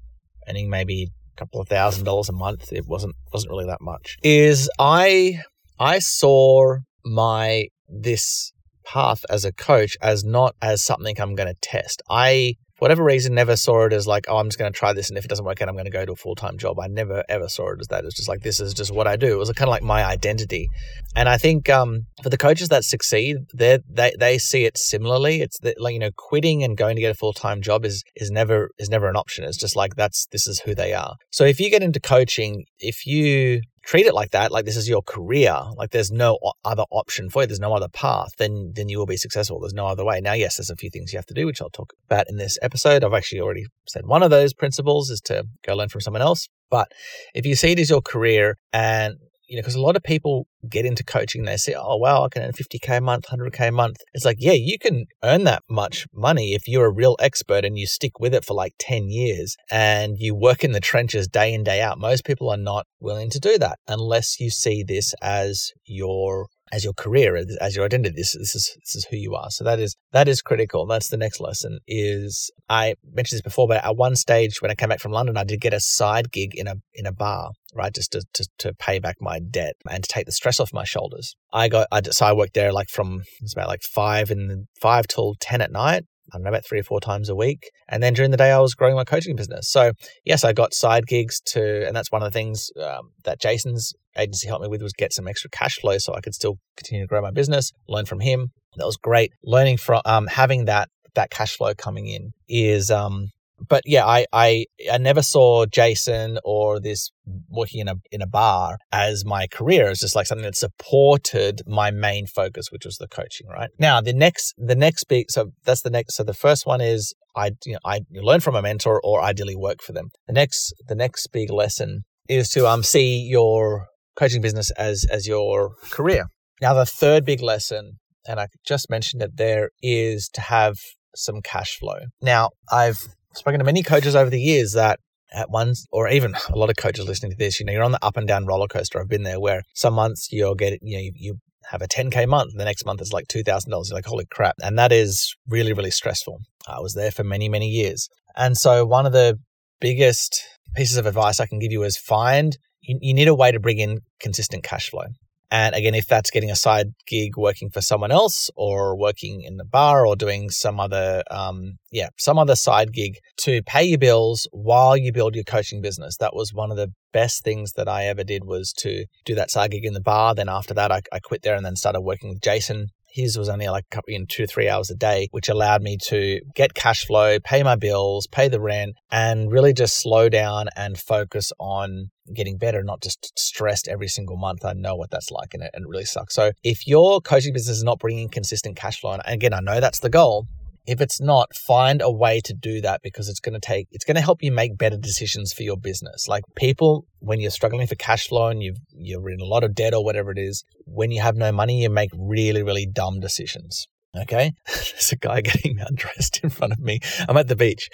earning 0.49 0.71
maybe 0.71 1.09
a 1.37 1.39
couple 1.39 1.61
of 1.61 1.69
thousand 1.69 2.05
dollars 2.05 2.29
a 2.29 2.33
month. 2.33 2.73
It 2.73 2.87
wasn't 2.87 3.17
wasn't 3.33 3.51
really 3.51 3.67
that 3.67 3.81
much. 3.81 4.17
Is 4.23 4.71
I 4.79 5.41
I 5.79 5.99
saw 5.99 6.77
my 7.05 7.69
this 7.89 8.53
path 8.85 9.25
as 9.29 9.45
a 9.45 9.53
coach 9.53 9.97
as 10.01 10.25
not 10.25 10.55
as 10.63 10.83
something 10.83 11.21
I'm 11.21 11.35
going 11.35 11.49
to 11.49 11.61
test. 11.61 12.03
I 12.09 12.55
for 12.79 12.85
whatever 12.85 13.03
reason, 13.03 13.35
never 13.35 13.57
saw 13.57 13.87
it 13.87 13.93
as 13.93 14.07
like, 14.07 14.27
oh, 14.29 14.39
I'm 14.39 14.47
just 14.47 14.59
going 14.59 14.73
to 14.73 14.79
try 14.79 14.93
this, 14.93 15.09
and 15.09 15.19
if 15.19 15.25
it 15.25 15.29
doesn't 15.29 15.45
work 15.45 15.61
out, 15.61 15.69
I'm 15.69 15.75
going 15.75 15.87
to 15.87 15.91
go 15.91 16.05
to 16.05 16.13
a 16.13 16.17
full 16.17 16.37
time 16.37 16.59
job. 16.59 16.79
I 16.79 16.87
never 16.87 17.25
ever 17.29 17.49
saw 17.49 17.71
it 17.71 17.81
as 17.81 17.89
that. 17.89 18.05
It's 18.05 18.15
just 18.15 18.29
like 18.29 18.43
this 18.43 18.61
is 18.61 18.73
just 18.73 18.93
what 18.93 19.09
I 19.09 19.17
do. 19.17 19.33
It 19.33 19.37
was 19.37 19.51
kind 19.51 19.69
of 19.69 19.71
like 19.71 19.83
my 19.83 20.05
identity, 20.05 20.69
and 21.17 21.29
I 21.29 21.39
think 21.39 21.69
um, 21.69 22.07
for 22.23 22.31
the 22.31 22.39
coaches 22.39 22.69
that 22.69 22.85
succeed, 22.85 23.39
they 23.53 23.81
they 23.91 24.39
see 24.39 24.65
it 24.65 24.79
similarly. 24.79 25.41
It's 25.41 25.59
that, 25.61 25.81
like 25.81 25.95
you 25.95 25.99
know, 25.99 26.11
quitting 26.17 26.63
and 26.63 26.77
going 26.77 26.95
to 26.95 27.03
get 27.03 27.11
a 27.11 27.15
full 27.15 27.33
time 27.33 27.63
job 27.63 27.85
is 27.85 28.05
is 28.15 28.31
never 28.31 28.71
is 28.79 28.89
never 28.89 29.09
an 29.09 29.17
option. 29.17 29.45
It's 29.45 29.59
just 29.59 29.75
like 29.75 29.97
that's 29.97 30.27
this 30.27 30.47
is 30.47 30.61
who 30.61 30.75
they 30.75 30.95
are. 30.95 31.17
So 31.31 31.45
if 31.45 31.59
you 31.59 31.71
get 31.71 31.83
into 31.83 31.99
coaching, 31.99 32.65
if 32.79 33.07
you 33.07 33.63
treat 33.89 34.05
it 34.05 34.15
like 34.15 34.33
that, 34.33 34.53
like 34.53 34.67
this 34.67 34.77
is 34.77 34.87
your 34.87 35.01
career, 35.01 35.57
like 35.77 35.91
there's 35.91 36.11
no 36.11 36.39
other 36.63 36.85
option 36.91 37.31
for 37.31 37.43
you, 37.43 37.47
there's 37.47 37.59
no 37.59 37.73
other 37.73 37.89
path, 37.89 38.29
then 38.37 38.73
then 38.75 38.91
you 38.91 38.99
will 38.99 39.07
be 39.07 39.17
successful. 39.17 39.59
There's 39.59 39.73
no 39.73 39.87
other 39.87 40.05
way. 40.05 40.21
Now, 40.21 40.35
yes, 40.35 40.59
there's 40.59 40.69
a 40.69 40.77
few 40.77 40.91
things 40.91 41.11
you 41.11 41.19
have 41.19 41.27
to 41.27 41.35
do, 41.35 41.47
which 41.47 41.63
I'll 41.63 41.71
talk 41.71 41.95
about 42.07 42.27
in 42.29 42.37
this 42.37 42.59
episode. 42.61 43.03
I've 43.03 43.15
actually 43.15 43.41
already 43.41 43.65
said 43.89 44.03
one 44.05 44.23
of 44.23 44.31
those 44.31 44.53
principles 44.53 45.09
is 45.09 45.23
to 45.23 45.45
go 45.67 45.75
learn 45.75 45.89
from 45.89 46.03
someone 46.03 46.21
else. 46.21 46.49
But 46.71 46.89
if 47.35 47.47
you 47.47 47.57
see 47.57 47.73
it 47.73 47.79
as 47.79 47.89
your 47.89 48.03
career 48.03 48.57
and 48.75 49.15
you 49.49 49.57
know, 49.57 49.63
because 49.63 49.75
a 49.75 49.81
lot 49.81 49.97
of 49.97 50.03
people 50.03 50.47
get 50.69 50.85
into 50.85 51.03
coaching, 51.03 51.45
they 51.45 51.57
say, 51.57 51.75
oh, 51.75 51.97
wow, 51.97 52.25
I 52.25 52.29
can 52.29 52.43
earn 52.43 52.53
50K 52.53 52.99
a 52.99 53.01
month, 53.01 53.27
100K 53.27 53.69
a 53.69 53.73
month. 53.73 53.97
It's 54.13 54.25
like, 54.25 54.37
yeah, 54.39 54.53
you 54.53 54.79
can 54.79 55.07
earn 55.25 55.45
that 55.45 55.63
much 55.71 56.07
money 56.13 56.55
if 56.55 56.69
you're 56.69 56.87
a 56.87 56.93
real 56.93 57.17
expert 57.19 57.65
and 57.65 57.79
you 57.79 57.87
stick 57.87 58.21
with 58.21 58.35
it 58.35 58.45
for 58.45 58.55
like 58.55 58.75
10 58.79 59.09
years 59.09 59.57
and 59.71 60.19
you 60.19 60.35
work 60.35 60.65
in 60.65 60.73
the 60.73 60.81
trenches 60.81 61.29
day 61.29 61.53
in, 61.53 61.65
day 61.65 61.81
out. 61.81 61.99
Most 61.99 62.25
people 62.25 62.51
are 62.51 62.59
not 62.59 62.87
willing 63.01 63.31
to 63.31 63.41
do 63.41 63.59
that 63.59 63.79
unless 63.89 64.39
you 64.39 64.51
see 64.51 64.83
this 64.83 65.15
as 65.23 65.73
your 65.85 66.49
as 66.73 66.85
your 66.85 66.93
career, 66.93 67.37
as 67.61 67.77
your 67.77 67.85
identity. 67.85 68.15
This, 68.17 68.33
this 68.33 68.55
is 68.55 68.77
this 68.77 68.97
is 68.97 69.07
who 69.11 69.17
you 69.17 69.35
are. 69.35 69.51
So 69.51 69.65
that 69.65 69.79
is 69.79 69.97
that 70.13 70.29
is 70.29 70.43
critical. 70.43 70.87
That's 70.87 71.09
the 71.09 71.17
next 71.17 71.41
lesson. 71.41 71.79
Is 71.87 72.51
I 72.69 72.95
mentioned 73.13 73.39
this 73.39 73.43
before, 73.43 73.69
but 73.69 73.85
at 73.85 73.97
one 73.97 74.17
stage 74.17 74.61
when 74.61 74.71
I 74.71 74.75
came 74.75 74.89
back 74.89 75.01
from 75.01 75.13
London, 75.13 75.37
I 75.37 75.45
did 75.45 75.61
get 75.61 75.75
a 75.75 75.81
side 75.81 76.31
gig 76.33 76.55
in 76.55 76.67
a 76.67 76.77
in 76.95 77.07
a 77.07 77.13
bar, 77.13 77.51
right, 77.75 77.95
just 77.95 78.13
to 78.13 78.23
to, 78.35 78.47
to 78.59 78.75
pay 78.75 78.99
back 78.99 79.17
my 79.21 79.39
debt 79.39 79.75
and 79.91 80.03
to 80.03 80.09
take 80.09 80.27
the 80.27 80.33
stress 80.33 80.61
off 80.61 80.73
my 80.73 80.85
shoulders. 80.85 81.35
I 81.53 81.69
got 81.69 81.89
I, 81.91 82.03
so 82.03 82.27
I 82.27 82.33
worked 82.33 82.55
there 82.55 82.73
like 82.73 82.89
from 82.89 83.23
it's 83.41 83.55
about 83.55 83.69
like 83.69 83.83
five 83.83 84.31
and 84.31 84.67
five 84.81 85.07
till 85.07 85.35
ten 85.41 85.61
at 85.61 85.73
night. 85.73 86.05
I 86.33 86.37
don't 86.37 86.45
know, 86.45 86.51
about 86.51 86.65
three 86.67 86.81
or 86.81 86.85
four 86.85 87.01
times 87.01 87.29
a 87.29 87.35
week. 87.35 87.71
And 87.89 88.03
then 88.03 88.15
during 88.15 88.31
the 88.31 88.37
day, 88.37 88.51
I 88.51 88.59
was 88.59 88.75
growing 88.75 88.95
my 88.95 89.05
coaching 89.05 89.37
business. 89.37 89.69
So, 89.71 89.93
yes, 90.25 90.45
I 90.45 90.53
got 90.53 90.75
side 90.75 91.07
gigs 91.07 91.41
to, 91.47 91.87
and 91.87 91.97
that's 91.97 92.13
one 92.13 92.23
of 92.23 92.31
the 92.31 92.39
things 92.39 92.71
um, 92.83 93.13
that 93.25 93.41
Jason's 93.41 93.95
agency 94.17 94.49
helped 94.49 94.63
me 94.63 94.69
with 94.69 94.83
was 94.83 94.93
get 94.93 95.13
some 95.13 95.29
extra 95.29 95.51
cash 95.51 95.79
flow 95.79 95.99
so 95.99 96.15
I 96.15 96.21
could 96.21 96.35
still 96.35 96.59
continue 96.77 97.05
to 97.05 97.09
grow 97.09 97.23
my 97.23 97.31
business, 97.31 97.73
learn 97.89 98.05
from 98.05 98.21
him. 98.21 98.51
That 98.77 98.87
was 98.87 98.97
great. 98.97 99.33
Learning 99.43 99.77
from 99.77 100.03
um, 100.05 100.27
having 100.27 100.67
that 100.67 100.89
that 101.15 101.31
cash 101.31 101.57
flow 101.57 101.75
coming 101.75 102.07
in 102.07 102.33
is 102.49 102.91
um 102.91 103.31
but 103.67 103.83
yeah, 103.87 104.07
I, 104.07 104.27
I 104.33 104.67
I 104.91 104.99
never 104.99 105.23
saw 105.23 105.67
Jason 105.67 106.39
or 106.45 106.81
this 106.81 107.11
working 107.49 107.81
in 107.81 107.89
a 107.89 107.95
in 108.11 108.23
a 108.23 108.27
bar 108.27 108.79
as 108.93 109.25
my 109.25 109.47
career. 109.47 109.89
It's 109.89 110.01
just 110.01 110.15
like 110.15 110.27
something 110.27 110.45
that 110.45 110.57
supported 110.57 111.63
my 111.67 111.91
main 111.91 112.27
focus, 112.27 112.71
which 112.71 112.85
was 112.85 112.97
the 112.97 113.09
coaching. 113.09 113.49
Right 113.49 113.71
now, 113.79 114.01
the 114.01 114.13
next 114.13 114.55
the 114.57 114.77
next 114.77 115.05
big 115.05 115.31
so 115.31 115.53
that's 115.65 115.83
the 115.83 115.91
next. 115.91 116.15
So 116.15 116.25
the 116.25 116.35
first 116.35 116.67
one 116.67 116.81
is 116.81 117.15
I 117.35 117.53
you 117.65 117.75
know 117.75 117.81
I 117.85 118.01
learn 118.13 118.41
from 118.41 118.55
a 118.55 118.63
mentor 118.63 119.01
or 119.03 119.23
ideally 119.23 119.57
work 119.57 119.83
for 119.83 119.93
them. 119.93 120.11
The 120.27 120.35
next 120.35 120.75
the 120.87 120.95
next 120.95 121.29
big 121.33 121.51
lesson 121.51 122.05
is 122.29 122.51
to 122.51 122.67
um 122.69 122.83
see 122.83 123.19
your 123.19 123.87
coaching 124.17 124.43
business 124.43 124.71
as 124.73 125.05
as 125.11 125.27
your 125.27 125.75
career. 125.91 126.27
Now 126.61 126.75
the 126.75 126.87
third 126.87 127.25
big 127.25 127.41
lesson, 127.41 127.99
and 128.27 128.41
I 128.41 128.49
just 128.67 128.91
mentioned 128.91 129.23
it 129.23 129.37
there, 129.37 129.71
is 129.83 130.29
to 130.35 130.41
have 130.41 130.77
some 131.15 131.41
cash 131.43 131.77
flow. 131.79 131.99
Now 132.21 132.51
I've 132.71 133.09
spoken 133.35 133.59
to 133.59 133.65
many 133.65 133.83
coaches 133.83 134.17
over 134.17 134.31
the 134.31 134.41
years 134.41 134.73
that 134.73 135.01
at 135.33 135.51
once, 135.51 135.87
or 135.93 136.09
even 136.09 136.35
a 136.49 136.57
lot 136.57 136.71
of 136.71 136.77
coaches 136.77 137.07
listening 137.07 137.33
to 137.33 137.37
this, 137.37 137.61
you 137.61 137.67
know, 137.67 137.73
you're 137.73 137.83
on 137.83 137.93
the 137.93 138.05
up 138.05 138.17
and 138.17 138.27
down 138.27 138.47
roller 138.47 138.67
coaster. 138.67 139.01
I've 139.01 139.09
been 139.09 139.25
there 139.25 139.41
where 139.41 139.63
some 139.75 139.95
months 139.95 140.29
you'll 140.33 140.55
get, 140.55 140.79
you 140.83 140.97
know, 140.97 141.03
you, 141.03 141.13
you 141.15 141.35
have 141.71 141.83
a 141.83 141.89
10K 141.89 142.27
month 142.27 142.53
and 142.53 142.61
the 142.61 142.65
next 142.65 142.87
month 142.87 143.03
is 143.03 143.13
like 143.13 143.29
$2,000. 143.29 143.67
You're 143.69 143.95
like, 143.95 144.07
holy 144.07 144.27
crap. 144.31 144.55
And 144.63 144.79
that 144.79 144.91
is 144.91 145.35
really, 145.47 145.73
really 145.73 145.91
stressful. 145.91 146.39
I 146.67 146.81
was 146.81 146.95
there 146.95 147.11
for 147.11 147.25
many, 147.25 147.49
many 147.49 147.69
years. 147.69 148.09
And 148.37 148.57
so 148.57 148.87
one 148.87 149.05
of 149.05 149.13
the 149.13 149.39
biggest 149.81 150.43
pieces 150.75 150.97
of 150.97 151.07
advice 151.07 151.41
I 151.41 151.47
can 151.47 151.59
give 151.59 151.73
you 151.73 151.83
is 151.83 151.97
find, 151.97 152.57
you, 152.81 152.99
you 153.01 153.15
need 153.15 153.29
a 153.29 153.35
way 153.35 153.53
to 153.53 153.61
bring 153.61 153.79
in 153.79 154.01
consistent 154.21 154.63
cash 154.65 154.91
flow. 154.91 155.07
And 155.51 155.75
again, 155.75 155.95
if 155.95 156.07
that's 156.07 156.31
getting 156.31 156.51
a 156.51 156.57
side 156.57 156.93
gig 157.07 157.37
working 157.37 157.71
for 157.71 157.81
someone 157.81 158.11
else 158.11 158.51
or 158.55 158.97
working 158.97 159.43
in 159.43 159.57
the 159.57 159.65
bar 159.65 160.07
or 160.07 160.15
doing 160.15 160.51
some 160.51 160.79
other, 160.79 161.23
um, 161.31 161.79
yeah, 161.91 162.09
some 162.19 162.39
other 162.39 162.57
side 162.57 162.93
gig 162.93 163.19
to 163.39 163.63
pay 163.63 163.85
your 163.85 163.99
bills 163.99 164.47
while 164.53 164.97
you 164.97 165.11
build 165.11 165.35
your 165.35 165.45
coaching 165.45 165.81
business. 165.81 166.19
That 166.19 166.35
was 166.35 166.53
one 166.53 166.71
of 166.71 166.77
the 166.77 166.93
best 167.13 167.45
things 167.45 167.73
that 167.73 167.89
I 167.89 168.05
ever 168.07 168.25
did 168.25 168.45
was 168.45 168.73
to 168.75 169.07
do 169.25 169.35
that 169.37 169.51
side 169.51 169.71
gig 169.71 169.87
in 169.87 169.95
the 169.95 170.01
bar. 170.01 170.35
Then 170.35 170.51
after 170.51 170.75
that, 170.75 170.93
I, 170.93 171.01
I 171.13 171.19
quit 171.19 171.43
there 171.43 171.55
and 171.55 171.65
then 171.65 171.77
started 171.77 172.03
working 172.03 172.29
with 172.29 172.43
Jason 172.43 172.89
his 173.11 173.39
was 173.39 173.49
only 173.49 173.69
like 173.69 173.85
a 173.91 173.95
couple 173.95 174.15
in 174.15 174.27
two 174.27 174.47
three 174.47 174.69
hours 174.69 174.91
a 174.91 174.95
day, 174.95 175.29
which 175.31 175.49
allowed 175.49 175.83
me 175.83 175.97
to 176.05 176.41
get 176.55 176.75
cash 176.75 177.07
flow, 177.07 177.39
pay 177.41 177.63
my 177.63 177.77
bills, 177.77 178.27
pay 178.27 178.49
the 178.49 178.61
rent, 178.61 178.97
and 179.11 179.51
really 179.51 179.73
just 179.73 180.01
slow 180.01 180.29
down 180.29 180.69
and 180.77 180.99
focus 180.99 181.53
on 181.59 182.11
getting 182.35 182.59
better, 182.59 182.83
not 182.83 183.01
just 183.01 183.39
stressed 183.39 183.89
every 183.89 184.09
single 184.09 184.37
month. 184.37 184.65
I 184.65 184.75
know 184.75 184.95
what 184.95 185.11
that's 185.11 185.31
like 185.31 185.55
and 185.55 185.63
it, 185.63 185.71
and 185.73 185.85
it 185.85 185.89
really 185.89 186.05
sucks. 186.05 186.35
So 186.35 186.53
if 186.63 186.87
your 186.87 187.21
coaching 187.21 187.53
business 187.53 187.79
is 187.79 187.85
not 187.85 187.99
bringing 187.99 188.29
consistent 188.29 188.77
cash 188.77 189.01
flow, 189.01 189.13
and 189.13 189.23
again, 189.25 189.55
I 189.55 189.61
know 189.61 189.81
that's 189.81 190.01
the 190.01 190.11
goal, 190.11 190.47
if 190.89 191.03
it's 191.03 191.21
not, 191.21 191.55
find 191.55 192.01
a 192.01 192.11
way 192.11 192.41
to 192.41 192.55
do 192.55 192.81
that 192.81 193.03
because 193.03 193.29
it's 193.29 193.41
going 193.41 193.53
to 193.53 193.61
take, 193.61 193.89
it's 193.93 194.07
going 194.07 194.15
to 194.15 194.23
help 194.23 194.43
you 194.43 194.51
make 194.51 194.79
better 194.79 194.97
decisions 194.97 195.53
for 195.53 195.63
your 195.63 195.77
business. 195.77 196.27
Like 196.27 196.45
people, 196.57 197.05
when 197.19 197.41
you're 197.41 197.51
struggling 197.51 197.87
for 197.87 197.95
cash 197.95 198.27
flow 198.27 198.49
and 198.49 198.63
you've, 198.63 198.79
you're 198.97 199.29
in 199.29 199.41
a 199.41 199.45
lot 199.45 199.65
of 199.65 199.75
debt 199.75 199.93
or 199.93 200.03
whatever 200.03 200.31
it 200.31 200.39
is, 200.39 200.65
when 200.87 201.11
you 201.11 201.21
have 201.21 201.37
no 201.37 201.53
money, 201.53 201.83
you 201.83 201.91
make 201.91 202.09
really, 202.17 202.63
really 202.63 202.87
dumb 202.91 203.21
decisions. 203.21 203.87
Okay. 204.17 204.53
There's 204.67 205.13
a 205.13 205.17
guy 205.17 205.41
getting 205.43 205.79
undressed 205.79 206.41
in 206.43 206.49
front 206.49 206.73
of 206.73 206.79
me. 206.79 207.01
I'm 207.29 207.37
at 207.37 207.49
the 207.49 207.57
beach 207.57 207.91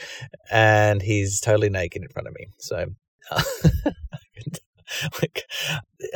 and 0.52 1.02
he's 1.02 1.40
totally 1.40 1.70
naked 1.70 2.02
in 2.02 2.08
front 2.10 2.28
of 2.28 2.34
me. 2.34 2.46
So, 2.60 2.86
like, 5.22 5.44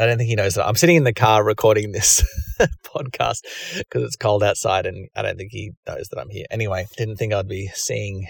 I 0.01 0.07
don't 0.07 0.19
think 0.19 0.29
he 0.29 0.37
knows 0.37 0.55
that 0.55 0.67
I'm 0.67 0.77
sitting 0.77 0.97
in 0.97 1.05
the 1.05 1.13
car 1.13 1.45
recording 1.45 1.93
this 1.93 2.23
podcast 2.85 3.43
because 3.79 4.03
it's 4.03 4.17
cold 4.17 4.43
outside, 4.43 4.87
and 4.87 5.09
I 5.15 5.23
don't 5.23 5.37
think 5.37 5.53
he 5.53 5.73
knows 5.87 6.09
that 6.09 6.19
I'm 6.19 6.31
here. 6.31 6.47
Anyway, 6.51 6.87
didn't 6.97 7.17
think 7.17 7.33
I'd 7.33 7.49
be 7.49 7.71
seeing 7.75 8.27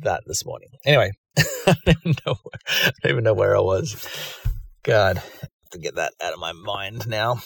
that 0.00 0.22
this 0.26 0.44
morning. 0.44 0.68
Anyway, 0.84 1.12
I 1.38 1.74
don't 1.84 1.96
even 2.00 2.14
know 2.26 2.36
where, 2.42 2.60
I 2.68 2.90
don't 3.02 3.12
even 3.12 3.24
know 3.24 3.34
where 3.34 3.56
I 3.56 3.60
was. 3.60 4.08
God, 4.82 5.22
to 5.72 5.78
get 5.78 5.96
that 5.96 6.12
out 6.20 6.32
of 6.32 6.38
my 6.38 6.52
mind 6.52 7.06
now. 7.08 7.40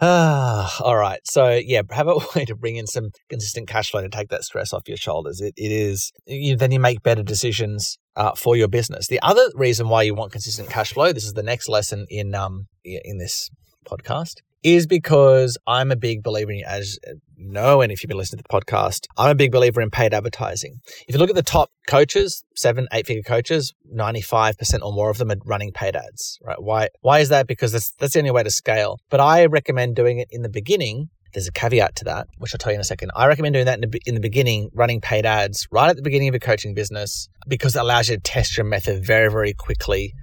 Ah, 0.00 0.76
all 0.80 0.96
right. 0.96 1.20
So 1.24 1.50
yeah, 1.52 1.82
have 1.90 2.08
a 2.08 2.18
way 2.34 2.44
to 2.44 2.56
bring 2.56 2.76
in 2.76 2.86
some 2.86 3.10
consistent 3.28 3.68
cash 3.68 3.90
flow 3.90 4.02
to 4.02 4.08
take 4.08 4.28
that 4.28 4.44
stress 4.44 4.72
off 4.72 4.88
your 4.88 4.96
shoulders. 4.96 5.40
It, 5.40 5.54
it 5.56 5.72
is 5.72 6.12
you, 6.26 6.56
then 6.56 6.72
you 6.72 6.80
make 6.80 7.02
better 7.02 7.22
decisions 7.22 7.98
uh, 8.16 8.34
for 8.34 8.56
your 8.56 8.68
business. 8.68 9.06
The 9.06 9.20
other 9.22 9.44
reason 9.54 9.88
why 9.88 10.02
you 10.02 10.14
want 10.14 10.32
consistent 10.32 10.68
cash 10.68 10.92
flow, 10.92 11.12
this 11.12 11.24
is 11.24 11.32
the 11.32 11.42
next 11.42 11.68
lesson 11.68 12.06
in 12.08 12.34
um 12.34 12.66
in 12.84 13.18
this 13.18 13.50
podcast, 13.86 14.36
is 14.62 14.86
because 14.86 15.58
I'm 15.66 15.90
a 15.90 15.96
big 15.96 16.22
believer 16.22 16.52
in, 16.52 16.62
as 16.66 16.98
you 17.36 17.50
know, 17.50 17.80
and 17.80 17.90
if 17.90 18.02
you've 18.02 18.08
been 18.08 18.18
listening 18.18 18.42
to 18.42 18.44
the 18.48 18.60
podcast, 18.60 19.06
I'm 19.16 19.30
a 19.30 19.34
big 19.34 19.50
believer 19.50 19.80
in 19.80 19.90
paid 19.90 20.14
advertising. 20.14 20.80
If 21.08 21.14
you 21.14 21.18
look 21.18 21.30
at 21.30 21.36
the 21.36 21.42
top 21.42 21.70
coaches, 21.88 22.44
seven, 22.54 22.86
eight 22.92 23.06
figure 23.06 23.22
coaches, 23.22 23.74
95% 23.92 24.82
or 24.82 24.92
more 24.92 25.10
of 25.10 25.18
them 25.18 25.32
are 25.32 25.36
running 25.44 25.72
paid 25.72 25.96
ads, 25.96 26.38
right? 26.44 26.62
Why, 26.62 26.88
why 27.00 27.18
is 27.18 27.30
that? 27.30 27.46
Because 27.48 27.72
that's, 27.72 27.92
that's 27.98 28.12
the 28.12 28.20
only 28.20 28.30
way 28.30 28.44
to 28.44 28.50
scale. 28.50 28.98
But 29.10 29.20
I 29.20 29.46
recommend 29.46 29.96
doing 29.96 30.18
it 30.18 30.28
in 30.30 30.42
the 30.42 30.48
beginning 30.48 31.08
there's 31.32 31.48
a 31.48 31.52
caveat 31.52 31.96
to 31.96 32.04
that, 32.04 32.28
which 32.38 32.54
I'll 32.54 32.58
tell 32.58 32.72
you 32.72 32.76
in 32.76 32.80
a 32.80 32.84
second. 32.84 33.10
I 33.14 33.26
recommend 33.26 33.54
doing 33.54 33.66
that 33.66 33.82
in 33.82 33.90
the, 33.90 34.00
in 34.06 34.14
the 34.14 34.20
beginning, 34.20 34.70
running 34.74 35.00
paid 35.00 35.26
ads 35.26 35.66
right 35.70 35.88
at 35.88 35.96
the 35.96 36.02
beginning 36.02 36.28
of 36.28 36.34
a 36.34 36.38
coaching 36.38 36.74
business 36.74 37.28
because 37.48 37.76
it 37.76 37.80
allows 37.80 38.08
you 38.08 38.16
to 38.16 38.22
test 38.22 38.56
your 38.56 38.66
method 38.66 39.04
very, 39.04 39.30
very 39.30 39.54
quickly, 39.54 40.14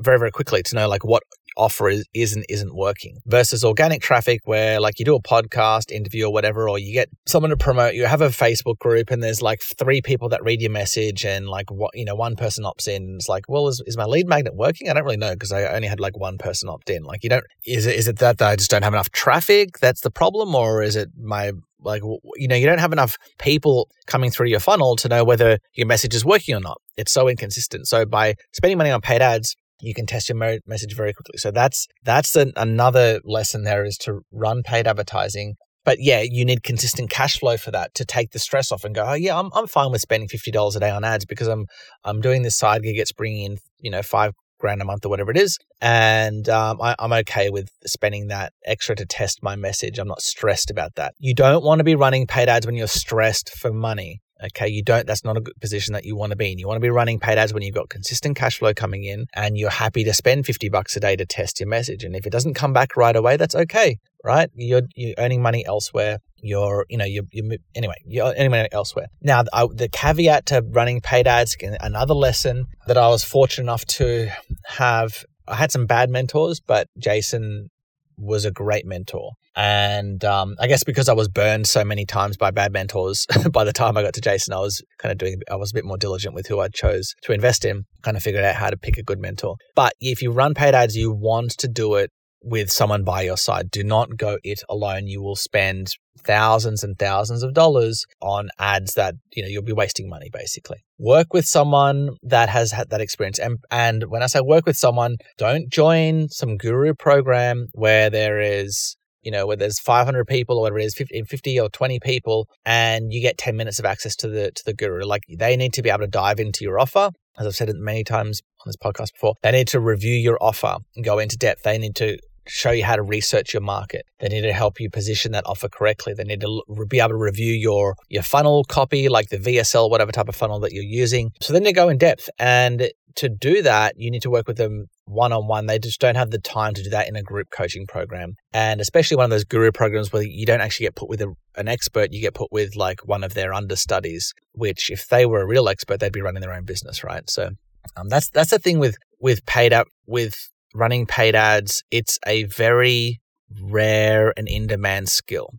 very, 0.00 0.18
very 0.18 0.30
quickly 0.30 0.62
to 0.62 0.74
know 0.74 0.88
like 0.88 1.04
what 1.04 1.22
offer 1.56 1.88
is, 1.88 2.04
is 2.14 2.34
and 2.34 2.44
isn't 2.48 2.74
working 2.74 3.18
versus 3.26 3.64
organic 3.64 4.02
traffic 4.02 4.40
where 4.44 4.80
like 4.80 4.98
you 4.98 5.04
do 5.04 5.14
a 5.14 5.22
podcast 5.22 5.90
interview 5.90 6.26
or 6.26 6.32
whatever 6.32 6.68
or 6.68 6.78
you 6.78 6.92
get 6.92 7.08
someone 7.26 7.50
to 7.50 7.56
promote 7.56 7.94
you 7.94 8.04
have 8.06 8.20
a 8.20 8.28
facebook 8.28 8.78
group 8.78 9.10
and 9.10 9.22
there's 9.22 9.42
like 9.42 9.60
three 9.62 10.00
people 10.00 10.28
that 10.28 10.42
read 10.42 10.60
your 10.60 10.70
message 10.70 11.24
and 11.24 11.48
like 11.48 11.70
what 11.70 11.90
you 11.94 12.04
know 12.04 12.14
one 12.14 12.36
person 12.36 12.64
opts 12.64 12.88
in 12.88 13.16
it's 13.16 13.28
like 13.28 13.44
well 13.48 13.68
is, 13.68 13.82
is 13.86 13.96
my 13.96 14.04
lead 14.04 14.26
magnet 14.26 14.54
working? 14.54 14.88
I 14.88 14.94
don't 14.94 15.04
really 15.04 15.16
know 15.16 15.32
because 15.32 15.52
i 15.52 15.64
only 15.64 15.88
had 15.88 16.00
like 16.00 16.16
one 16.16 16.38
person 16.38 16.68
opt 16.68 16.90
in. 16.90 17.02
Like 17.04 17.22
you 17.22 17.30
don't 17.30 17.44
is 17.66 17.86
it 17.86 17.96
is 17.96 18.08
it 18.08 18.18
that, 18.18 18.38
that 18.38 18.48
i 18.48 18.56
just 18.56 18.70
don't 18.70 18.82
have 18.82 18.94
enough 18.94 19.10
traffic 19.10 19.78
that's 19.78 20.00
the 20.00 20.10
problem? 20.10 20.54
Or 20.54 20.82
is 20.82 20.96
it 20.96 21.10
my 21.20 21.52
like 21.84 22.02
you 22.36 22.48
know 22.48 22.54
you 22.54 22.66
don't 22.66 22.78
have 22.78 22.92
enough 22.92 23.16
people 23.38 23.88
coming 24.06 24.30
through 24.30 24.46
your 24.48 24.60
funnel 24.60 24.96
to 24.96 25.08
know 25.08 25.24
whether 25.24 25.58
your 25.74 25.86
message 25.86 26.14
is 26.14 26.24
working 26.24 26.54
or 26.54 26.60
not. 26.60 26.80
It's 26.96 27.12
so 27.12 27.28
inconsistent. 27.28 27.88
So 27.88 28.04
by 28.04 28.34
spending 28.52 28.78
money 28.78 28.90
on 28.90 29.00
paid 29.00 29.22
ads 29.22 29.56
you 29.82 29.94
can 29.94 30.06
test 30.06 30.28
your 30.28 30.38
message 30.66 30.94
very 30.94 31.12
quickly. 31.12 31.38
So 31.38 31.50
that's 31.50 31.88
that's 32.04 32.36
an, 32.36 32.52
another 32.56 33.20
lesson 33.24 33.64
there 33.64 33.84
is 33.84 33.98
to 33.98 34.20
run 34.30 34.62
paid 34.62 34.86
advertising. 34.86 35.56
But 35.84 35.98
yeah, 35.98 36.20
you 36.24 36.44
need 36.44 36.62
consistent 36.62 37.10
cash 37.10 37.40
flow 37.40 37.56
for 37.56 37.72
that 37.72 37.92
to 37.96 38.04
take 38.04 38.30
the 38.30 38.38
stress 38.38 38.70
off 38.70 38.84
and 38.84 38.94
go, 38.94 39.04
oh 39.04 39.14
yeah, 39.14 39.38
I'm 39.38 39.50
I'm 39.52 39.66
fine 39.66 39.90
with 39.90 40.00
spending 40.00 40.28
fifty 40.28 40.52
dollars 40.52 40.76
a 40.76 40.80
day 40.80 40.90
on 40.90 41.04
ads 41.04 41.24
because 41.24 41.48
I'm 41.48 41.66
I'm 42.04 42.20
doing 42.20 42.42
this 42.42 42.56
side 42.56 42.82
gig. 42.84 42.98
It's 42.98 43.12
bringing 43.12 43.44
in 43.44 43.58
you 43.80 43.90
know 43.90 44.02
five 44.02 44.32
grand 44.60 44.80
a 44.80 44.84
month 44.84 45.04
or 45.04 45.08
whatever 45.08 45.32
it 45.32 45.36
is, 45.36 45.58
and 45.80 46.48
um, 46.48 46.80
I, 46.80 46.94
I'm 47.00 47.12
okay 47.12 47.50
with 47.50 47.68
spending 47.84 48.28
that 48.28 48.52
extra 48.64 48.94
to 48.94 49.04
test 49.04 49.42
my 49.42 49.56
message. 49.56 49.98
I'm 49.98 50.06
not 50.06 50.22
stressed 50.22 50.70
about 50.70 50.94
that. 50.94 51.14
You 51.18 51.34
don't 51.34 51.64
want 51.64 51.80
to 51.80 51.84
be 51.84 51.96
running 51.96 52.28
paid 52.28 52.48
ads 52.48 52.64
when 52.64 52.76
you're 52.76 52.86
stressed 52.86 53.50
for 53.50 53.72
money. 53.72 54.20
Okay, 54.44 54.68
you 54.68 54.82
don't, 54.82 55.06
that's 55.06 55.24
not 55.24 55.36
a 55.36 55.40
good 55.40 55.58
position 55.60 55.92
that 55.92 56.04
you 56.04 56.16
want 56.16 56.30
to 56.30 56.36
be 56.36 56.50
in. 56.50 56.58
You 56.58 56.66
want 56.66 56.76
to 56.76 56.80
be 56.80 56.90
running 56.90 57.20
paid 57.20 57.38
ads 57.38 57.54
when 57.54 57.62
you've 57.62 57.74
got 57.74 57.88
consistent 57.88 58.36
cash 58.36 58.58
flow 58.58 58.74
coming 58.74 59.04
in 59.04 59.26
and 59.34 59.56
you're 59.56 59.70
happy 59.70 60.02
to 60.04 60.12
spend 60.12 60.46
50 60.46 60.68
bucks 60.68 60.96
a 60.96 61.00
day 61.00 61.14
to 61.16 61.24
test 61.24 61.60
your 61.60 61.68
message. 61.68 62.02
And 62.02 62.16
if 62.16 62.26
it 62.26 62.30
doesn't 62.30 62.54
come 62.54 62.72
back 62.72 62.96
right 62.96 63.14
away, 63.14 63.36
that's 63.36 63.54
okay, 63.54 63.98
right? 64.24 64.50
You're, 64.54 64.82
you're 64.96 65.14
earning 65.18 65.42
money 65.42 65.64
elsewhere. 65.64 66.18
You're, 66.42 66.86
you 66.88 66.98
know, 66.98 67.04
you're, 67.04 67.24
you're 67.30 67.56
anyway, 67.74 67.94
you're 68.04 68.26
earning 68.26 68.50
money 68.50 68.68
elsewhere. 68.72 69.06
Now, 69.20 69.44
I, 69.52 69.66
the 69.72 69.88
caveat 69.88 70.46
to 70.46 70.62
running 70.62 71.00
paid 71.00 71.28
ads, 71.28 71.56
another 71.80 72.14
lesson 72.14 72.66
that 72.88 72.96
I 72.96 73.08
was 73.08 73.22
fortunate 73.22 73.64
enough 73.64 73.84
to 73.86 74.28
have, 74.66 75.24
I 75.46 75.54
had 75.54 75.70
some 75.70 75.86
bad 75.86 76.10
mentors, 76.10 76.60
but 76.60 76.88
Jason 76.98 77.70
was 78.18 78.44
a 78.44 78.50
great 78.50 78.86
mentor. 78.86 79.32
And 79.54 80.24
um, 80.24 80.56
I 80.58 80.66
guess 80.66 80.84
because 80.84 81.08
I 81.08 81.12
was 81.12 81.28
burned 81.28 81.66
so 81.66 81.84
many 81.84 82.06
times 82.06 82.36
by 82.36 82.50
bad 82.50 82.72
mentors, 82.72 83.26
by 83.52 83.64
the 83.64 83.72
time 83.72 83.96
I 83.96 84.02
got 84.02 84.14
to 84.14 84.20
Jason, 84.20 84.54
I 84.54 84.60
was 84.60 84.82
kind 84.98 85.12
of 85.12 85.18
doing, 85.18 85.40
I 85.50 85.56
was 85.56 85.72
a 85.72 85.74
bit 85.74 85.84
more 85.84 85.98
diligent 85.98 86.34
with 86.34 86.46
who 86.46 86.60
I 86.60 86.68
chose 86.68 87.14
to 87.22 87.32
invest 87.32 87.64
in, 87.64 87.84
kind 88.02 88.16
of 88.16 88.22
figured 88.22 88.44
out 88.44 88.54
how 88.54 88.70
to 88.70 88.76
pick 88.76 88.96
a 88.96 89.02
good 89.02 89.20
mentor. 89.20 89.56
But 89.74 89.94
if 90.00 90.22
you 90.22 90.30
run 90.30 90.54
paid 90.54 90.74
ads, 90.74 90.96
you 90.96 91.12
want 91.12 91.50
to 91.58 91.68
do 91.68 91.96
it 91.96 92.10
with 92.44 92.70
someone 92.70 93.04
by 93.04 93.22
your 93.22 93.36
side. 93.36 93.70
Do 93.70 93.84
not 93.84 94.16
go 94.16 94.38
it 94.42 94.62
alone. 94.68 95.06
You 95.06 95.22
will 95.22 95.36
spend 95.36 95.88
thousands 96.18 96.82
and 96.82 96.98
thousands 96.98 97.42
of 97.42 97.54
dollars 97.54 98.04
on 98.20 98.48
ads 98.58 98.94
that, 98.94 99.14
you 99.34 99.42
know, 99.42 99.48
you'll 99.48 99.62
be 99.62 99.72
wasting 99.72 100.08
money 100.08 100.28
basically. 100.32 100.78
Work 100.98 101.32
with 101.32 101.46
someone 101.46 102.16
that 102.22 102.48
has 102.48 102.72
had 102.72 102.90
that 102.90 103.00
experience. 103.00 103.38
And 103.38 103.58
and 103.70 104.04
when 104.08 104.22
I 104.22 104.26
say 104.26 104.40
work 104.40 104.66
with 104.66 104.76
someone, 104.76 105.16
don't 105.38 105.68
join 105.70 106.28
some 106.28 106.56
guru 106.56 106.94
program 106.94 107.66
where 107.72 108.10
there 108.10 108.40
is 108.40 108.96
you 109.22 109.30
know, 109.30 109.46
where 109.46 109.56
there's 109.56 109.78
500 109.78 110.26
people 110.26 110.58
or 110.58 110.62
whatever 110.62 110.78
it 110.78 110.84
is, 110.84 110.94
50, 110.94 111.22
50 111.22 111.60
or 111.60 111.68
20 111.68 112.00
people, 112.00 112.48
and 112.64 113.12
you 113.12 113.20
get 113.20 113.38
10 113.38 113.56
minutes 113.56 113.78
of 113.78 113.84
access 113.84 114.16
to 114.16 114.28
the 114.28 114.50
to 114.50 114.62
the 114.64 114.74
guru. 114.74 115.04
Like 115.04 115.22
they 115.28 115.56
need 115.56 115.72
to 115.74 115.82
be 115.82 115.90
able 115.90 116.00
to 116.00 116.06
dive 116.06 116.40
into 116.40 116.64
your 116.64 116.78
offer. 116.78 117.10
As 117.38 117.46
I've 117.46 117.54
said 117.54 117.70
it 117.70 117.76
many 117.76 118.04
times 118.04 118.42
on 118.60 118.68
this 118.68 118.76
podcast 118.76 119.12
before, 119.14 119.34
they 119.42 119.52
need 119.52 119.68
to 119.68 119.80
review 119.80 120.14
your 120.14 120.38
offer 120.40 120.76
and 120.94 121.04
go 121.04 121.18
into 121.18 121.36
depth. 121.38 121.62
They 121.62 121.78
need 121.78 121.96
to 121.96 122.18
show 122.46 122.70
you 122.70 122.84
how 122.84 122.96
to 122.96 123.02
research 123.02 123.54
your 123.54 123.62
market. 123.62 124.04
They 124.18 124.28
need 124.28 124.42
to 124.42 124.52
help 124.52 124.80
you 124.80 124.90
position 124.90 125.32
that 125.32 125.46
offer 125.46 125.68
correctly. 125.68 126.14
They 126.14 126.24
need 126.24 126.40
to 126.40 126.62
be 126.88 126.98
able 126.98 127.10
to 127.10 127.16
review 127.16 127.52
your 127.52 127.94
your 128.08 128.22
funnel 128.22 128.64
copy, 128.64 129.08
like 129.08 129.28
the 129.28 129.38
VSL, 129.38 129.90
whatever 129.90 130.12
type 130.12 130.28
of 130.28 130.36
funnel 130.36 130.60
that 130.60 130.72
you're 130.72 130.82
using. 130.82 131.32
So 131.40 131.52
then 131.52 131.62
they 131.62 131.72
go 131.72 131.88
in 131.88 131.98
depth, 131.98 132.28
and 132.38 132.90
to 133.16 133.28
do 133.28 133.62
that, 133.62 133.94
you 133.96 134.10
need 134.10 134.22
to 134.22 134.30
work 134.30 134.48
with 134.48 134.56
them 134.56 134.86
one 135.12 135.32
on 135.32 135.46
one. 135.46 135.66
They 135.66 135.78
just 135.78 136.00
don't 136.00 136.16
have 136.16 136.30
the 136.30 136.38
time 136.38 136.74
to 136.74 136.82
do 136.82 136.90
that 136.90 137.08
in 137.08 137.16
a 137.16 137.22
group 137.22 137.48
coaching 137.50 137.86
program, 137.86 138.34
and 138.52 138.80
especially 138.80 139.16
one 139.16 139.24
of 139.24 139.30
those 139.30 139.44
guru 139.44 139.72
programs 139.72 140.12
where 140.12 140.22
you 140.22 140.46
don't 140.46 140.60
actually 140.60 140.86
get 140.86 140.96
put 140.96 141.08
with 141.08 141.20
a, 141.20 141.32
an 141.56 141.68
expert. 141.68 142.12
You 142.12 142.20
get 142.20 142.34
put 142.34 142.52
with 142.52 142.76
like 142.76 143.06
one 143.06 143.24
of 143.24 143.34
their 143.34 143.52
understudies, 143.54 144.32
which 144.52 144.90
if 144.90 145.08
they 145.08 145.26
were 145.26 145.42
a 145.42 145.46
real 145.46 145.68
expert, 145.68 146.00
they'd 146.00 146.12
be 146.12 146.22
running 146.22 146.40
their 146.40 146.52
own 146.52 146.64
business, 146.64 147.04
right? 147.04 147.28
So 147.28 147.50
um, 147.96 148.08
that's 148.08 148.30
that's 148.30 148.50
the 148.50 148.58
thing 148.58 148.78
with 148.78 148.96
with 149.20 149.44
paid 149.46 149.72
up 149.72 149.86
with 150.06 150.34
running 150.74 151.06
paid 151.06 151.34
ads, 151.34 151.82
it's 151.90 152.18
a 152.26 152.44
very 152.44 153.20
rare 153.60 154.32
and 154.36 154.48
in 154.48 154.66
demand 154.66 155.08
skill. 155.08 155.50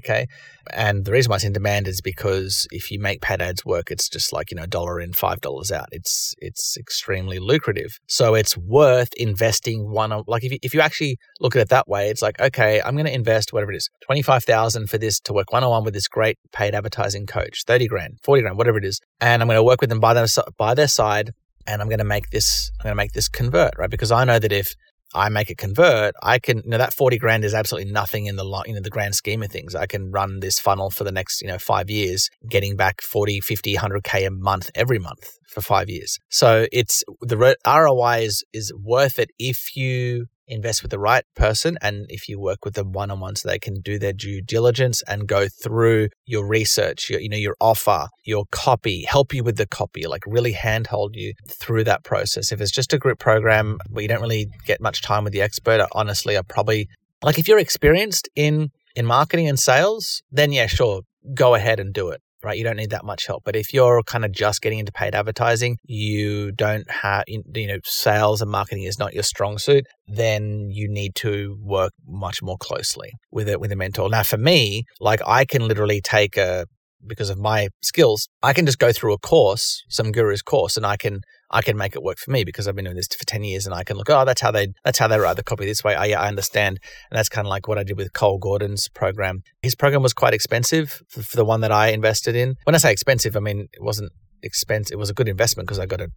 Okay. 0.00 0.26
And 0.70 1.04
the 1.04 1.12
reason 1.12 1.30
why 1.30 1.36
it's 1.36 1.44
in 1.44 1.52
demand 1.52 1.88
is 1.88 2.00
because 2.00 2.66
if 2.70 2.90
you 2.90 3.00
make 3.00 3.22
paid 3.22 3.40
ads 3.40 3.64
work, 3.64 3.90
it's 3.90 4.08
just 4.08 4.32
like, 4.32 4.50
you 4.50 4.56
know, 4.56 4.64
a 4.64 4.66
dollar 4.66 5.00
in, 5.00 5.12
five 5.12 5.40
dollars 5.40 5.72
out. 5.72 5.86
It's 5.92 6.34
it's 6.38 6.76
extremely 6.76 7.38
lucrative. 7.38 7.98
So 8.06 8.34
it's 8.34 8.56
worth 8.56 9.10
investing 9.16 9.90
one 9.90 10.12
on 10.12 10.24
like 10.26 10.44
if 10.44 10.52
you, 10.52 10.58
if 10.62 10.74
you 10.74 10.80
actually 10.80 11.16
look 11.40 11.56
at 11.56 11.62
it 11.62 11.68
that 11.70 11.88
way, 11.88 12.10
it's 12.10 12.22
like, 12.22 12.40
okay, 12.40 12.80
I'm 12.84 12.96
gonna 12.96 13.10
invest 13.10 13.52
whatever 13.52 13.72
it 13.72 13.76
is, 13.76 13.88
twenty 14.04 14.22
five 14.22 14.44
thousand 14.44 14.90
for 14.90 14.98
this 14.98 15.20
to 15.20 15.32
work 15.32 15.52
one 15.52 15.64
on 15.64 15.70
one 15.70 15.84
with 15.84 15.94
this 15.94 16.08
great 16.08 16.38
paid 16.52 16.74
advertising 16.74 17.26
coach, 17.26 17.64
thirty 17.66 17.86
grand, 17.86 18.18
forty 18.22 18.42
grand, 18.42 18.58
whatever 18.58 18.78
it 18.78 18.84
is. 18.84 19.00
And 19.20 19.42
I'm 19.42 19.48
gonna 19.48 19.64
work 19.64 19.80
with 19.80 19.90
them 19.90 20.00
by 20.00 20.14
their 20.14 20.26
by 20.58 20.74
their 20.74 20.88
side 20.88 21.32
and 21.68 21.82
I'm 21.82 21.88
going 21.88 21.98
to 21.98 22.04
make 22.04 22.30
this, 22.30 22.70
I'm 22.80 22.84
going 22.84 22.92
to 22.92 22.96
make 22.96 23.12
this 23.12 23.28
convert, 23.28 23.76
right? 23.76 23.90
Because 23.90 24.10
I 24.10 24.24
know 24.24 24.38
that 24.38 24.52
if 24.52 24.74
I 25.14 25.28
make 25.28 25.50
it 25.50 25.58
convert, 25.58 26.14
I 26.22 26.38
can, 26.38 26.58
you 26.58 26.70
know, 26.70 26.78
that 26.78 26.92
40 26.92 27.18
grand 27.18 27.44
is 27.44 27.54
absolutely 27.54 27.90
nothing 27.90 28.26
in 28.26 28.36
the, 28.36 28.44
you 28.66 28.74
know, 28.74 28.80
the 28.80 28.90
grand 28.90 29.14
scheme 29.14 29.42
of 29.42 29.50
things. 29.50 29.74
I 29.74 29.86
can 29.86 30.10
run 30.10 30.40
this 30.40 30.58
funnel 30.58 30.90
for 30.90 31.04
the 31.04 31.12
next, 31.12 31.40
you 31.40 31.48
know, 31.48 31.58
five 31.58 31.88
years, 31.88 32.28
getting 32.48 32.76
back 32.76 33.00
40, 33.00 33.40
50, 33.40 33.76
100K 33.76 34.26
a 34.26 34.30
month 34.30 34.70
every 34.74 34.98
month 34.98 35.38
for 35.48 35.60
five 35.60 35.88
years. 35.88 36.18
So 36.28 36.66
it's 36.72 37.02
the 37.20 37.56
ROI 37.66 38.18
is, 38.22 38.44
is 38.52 38.72
worth 38.74 39.18
it 39.18 39.30
if 39.38 39.74
you 39.74 40.26
invest 40.48 40.82
with 40.82 40.90
the 40.90 40.98
right 40.98 41.24
person 41.34 41.78
and 41.82 42.06
if 42.08 42.28
you 42.28 42.38
work 42.38 42.64
with 42.64 42.74
them 42.74 42.92
one 42.92 43.10
on 43.10 43.20
one 43.20 43.36
so 43.36 43.48
they 43.48 43.58
can 43.58 43.80
do 43.80 43.98
their 43.98 44.12
due 44.12 44.40
diligence 44.40 45.02
and 45.06 45.26
go 45.26 45.46
through 45.48 46.08
your 46.26 46.46
research 46.46 47.10
your, 47.10 47.20
you 47.20 47.28
know 47.28 47.36
your 47.36 47.56
offer 47.60 48.08
your 48.24 48.44
copy 48.50 49.04
help 49.04 49.32
you 49.32 49.44
with 49.44 49.56
the 49.56 49.66
copy 49.66 50.06
like 50.06 50.22
really 50.26 50.52
handhold 50.52 51.14
you 51.14 51.32
through 51.48 51.84
that 51.84 52.04
process. 52.04 52.52
If 52.52 52.60
it's 52.60 52.70
just 52.70 52.92
a 52.92 52.98
group 52.98 53.18
program 53.18 53.78
where 53.90 54.02
you 54.02 54.08
don't 54.08 54.20
really 54.20 54.48
get 54.66 54.80
much 54.80 55.02
time 55.02 55.24
with 55.24 55.32
the 55.32 55.42
expert 55.42 55.86
honestly 55.92 56.36
i 56.36 56.42
probably 56.42 56.88
like 57.22 57.38
if 57.38 57.48
you're 57.48 57.58
experienced 57.58 58.28
in 58.34 58.70
in 58.94 59.06
marketing 59.06 59.48
and 59.48 59.58
sales 59.58 60.22
then 60.30 60.52
yeah 60.52 60.66
sure 60.66 61.02
go 61.34 61.54
ahead 61.54 61.80
and 61.80 61.92
do 61.92 62.08
it 62.08 62.20
right? 62.42 62.56
You 62.56 62.64
don't 62.64 62.76
need 62.76 62.90
that 62.90 63.04
much 63.04 63.26
help. 63.26 63.42
But 63.44 63.56
if 63.56 63.72
you're 63.72 64.02
kind 64.02 64.24
of 64.24 64.32
just 64.32 64.60
getting 64.60 64.78
into 64.78 64.92
paid 64.92 65.14
advertising, 65.14 65.78
you 65.84 66.52
don't 66.52 66.88
have, 66.90 67.24
you 67.26 67.66
know, 67.66 67.78
sales 67.84 68.40
and 68.42 68.50
marketing 68.50 68.84
is 68.84 68.98
not 68.98 69.14
your 69.14 69.22
strong 69.22 69.58
suit, 69.58 69.84
then 70.06 70.68
you 70.70 70.88
need 70.88 71.14
to 71.16 71.58
work 71.62 71.92
much 72.06 72.42
more 72.42 72.56
closely 72.58 73.12
with 73.30 73.48
it 73.48 73.60
with 73.60 73.72
a 73.72 73.76
mentor. 73.76 74.08
Now, 74.08 74.22
for 74.22 74.38
me, 74.38 74.84
like 75.00 75.20
I 75.26 75.44
can 75.44 75.66
literally 75.66 76.00
take 76.00 76.36
a 76.36 76.66
because 77.06 77.30
of 77.30 77.38
my 77.38 77.68
skills, 77.80 78.28
I 78.42 78.52
can 78.52 78.66
just 78.66 78.80
go 78.80 78.92
through 78.92 79.12
a 79.12 79.18
course, 79.18 79.84
some 79.88 80.10
guru's 80.10 80.42
course, 80.42 80.76
and 80.76 80.84
I 80.84 80.96
can 80.96 81.20
I 81.50 81.62
can 81.62 81.76
make 81.76 81.94
it 81.94 82.02
work 82.02 82.18
for 82.18 82.30
me 82.30 82.44
because 82.44 82.68
I've 82.68 82.76
been 82.76 82.84
doing 82.84 82.96
this 82.96 83.08
for 83.08 83.24
10 83.24 83.42
years 83.44 83.66
and 83.66 83.74
I 83.74 83.84
can 83.84 83.96
look, 83.96 84.10
oh, 84.10 84.24
that's 84.24 84.40
how 84.40 84.50
they, 84.50 84.68
that's 84.84 84.98
how 84.98 85.08
they 85.08 85.18
write 85.18 85.36
the 85.36 85.42
copy 85.42 85.64
this 85.64 85.82
way. 85.82 85.96
Oh, 85.96 86.04
yeah, 86.04 86.20
I 86.20 86.28
understand. 86.28 86.78
And 87.10 87.18
that's 87.18 87.28
kind 87.28 87.46
of 87.46 87.50
like 87.50 87.68
what 87.68 87.78
I 87.78 87.84
did 87.84 87.96
with 87.96 88.12
Cole 88.12 88.38
Gordon's 88.38 88.88
program. 88.88 89.42
His 89.62 89.74
program 89.74 90.02
was 90.02 90.12
quite 90.12 90.34
expensive 90.34 91.02
for, 91.08 91.22
for 91.22 91.36
the 91.36 91.44
one 91.44 91.60
that 91.62 91.72
I 91.72 91.88
invested 91.88 92.36
in. 92.36 92.56
When 92.64 92.74
I 92.74 92.78
say 92.78 92.92
expensive, 92.92 93.36
I 93.36 93.40
mean, 93.40 93.68
it 93.72 93.82
wasn't 93.82 94.12
expense. 94.42 94.90
It 94.90 94.96
was 94.96 95.10
a 95.10 95.14
good 95.14 95.28
investment 95.28 95.66
because 95.66 95.78
I 95.78 95.86
got 95.86 96.00
a 96.00 96.10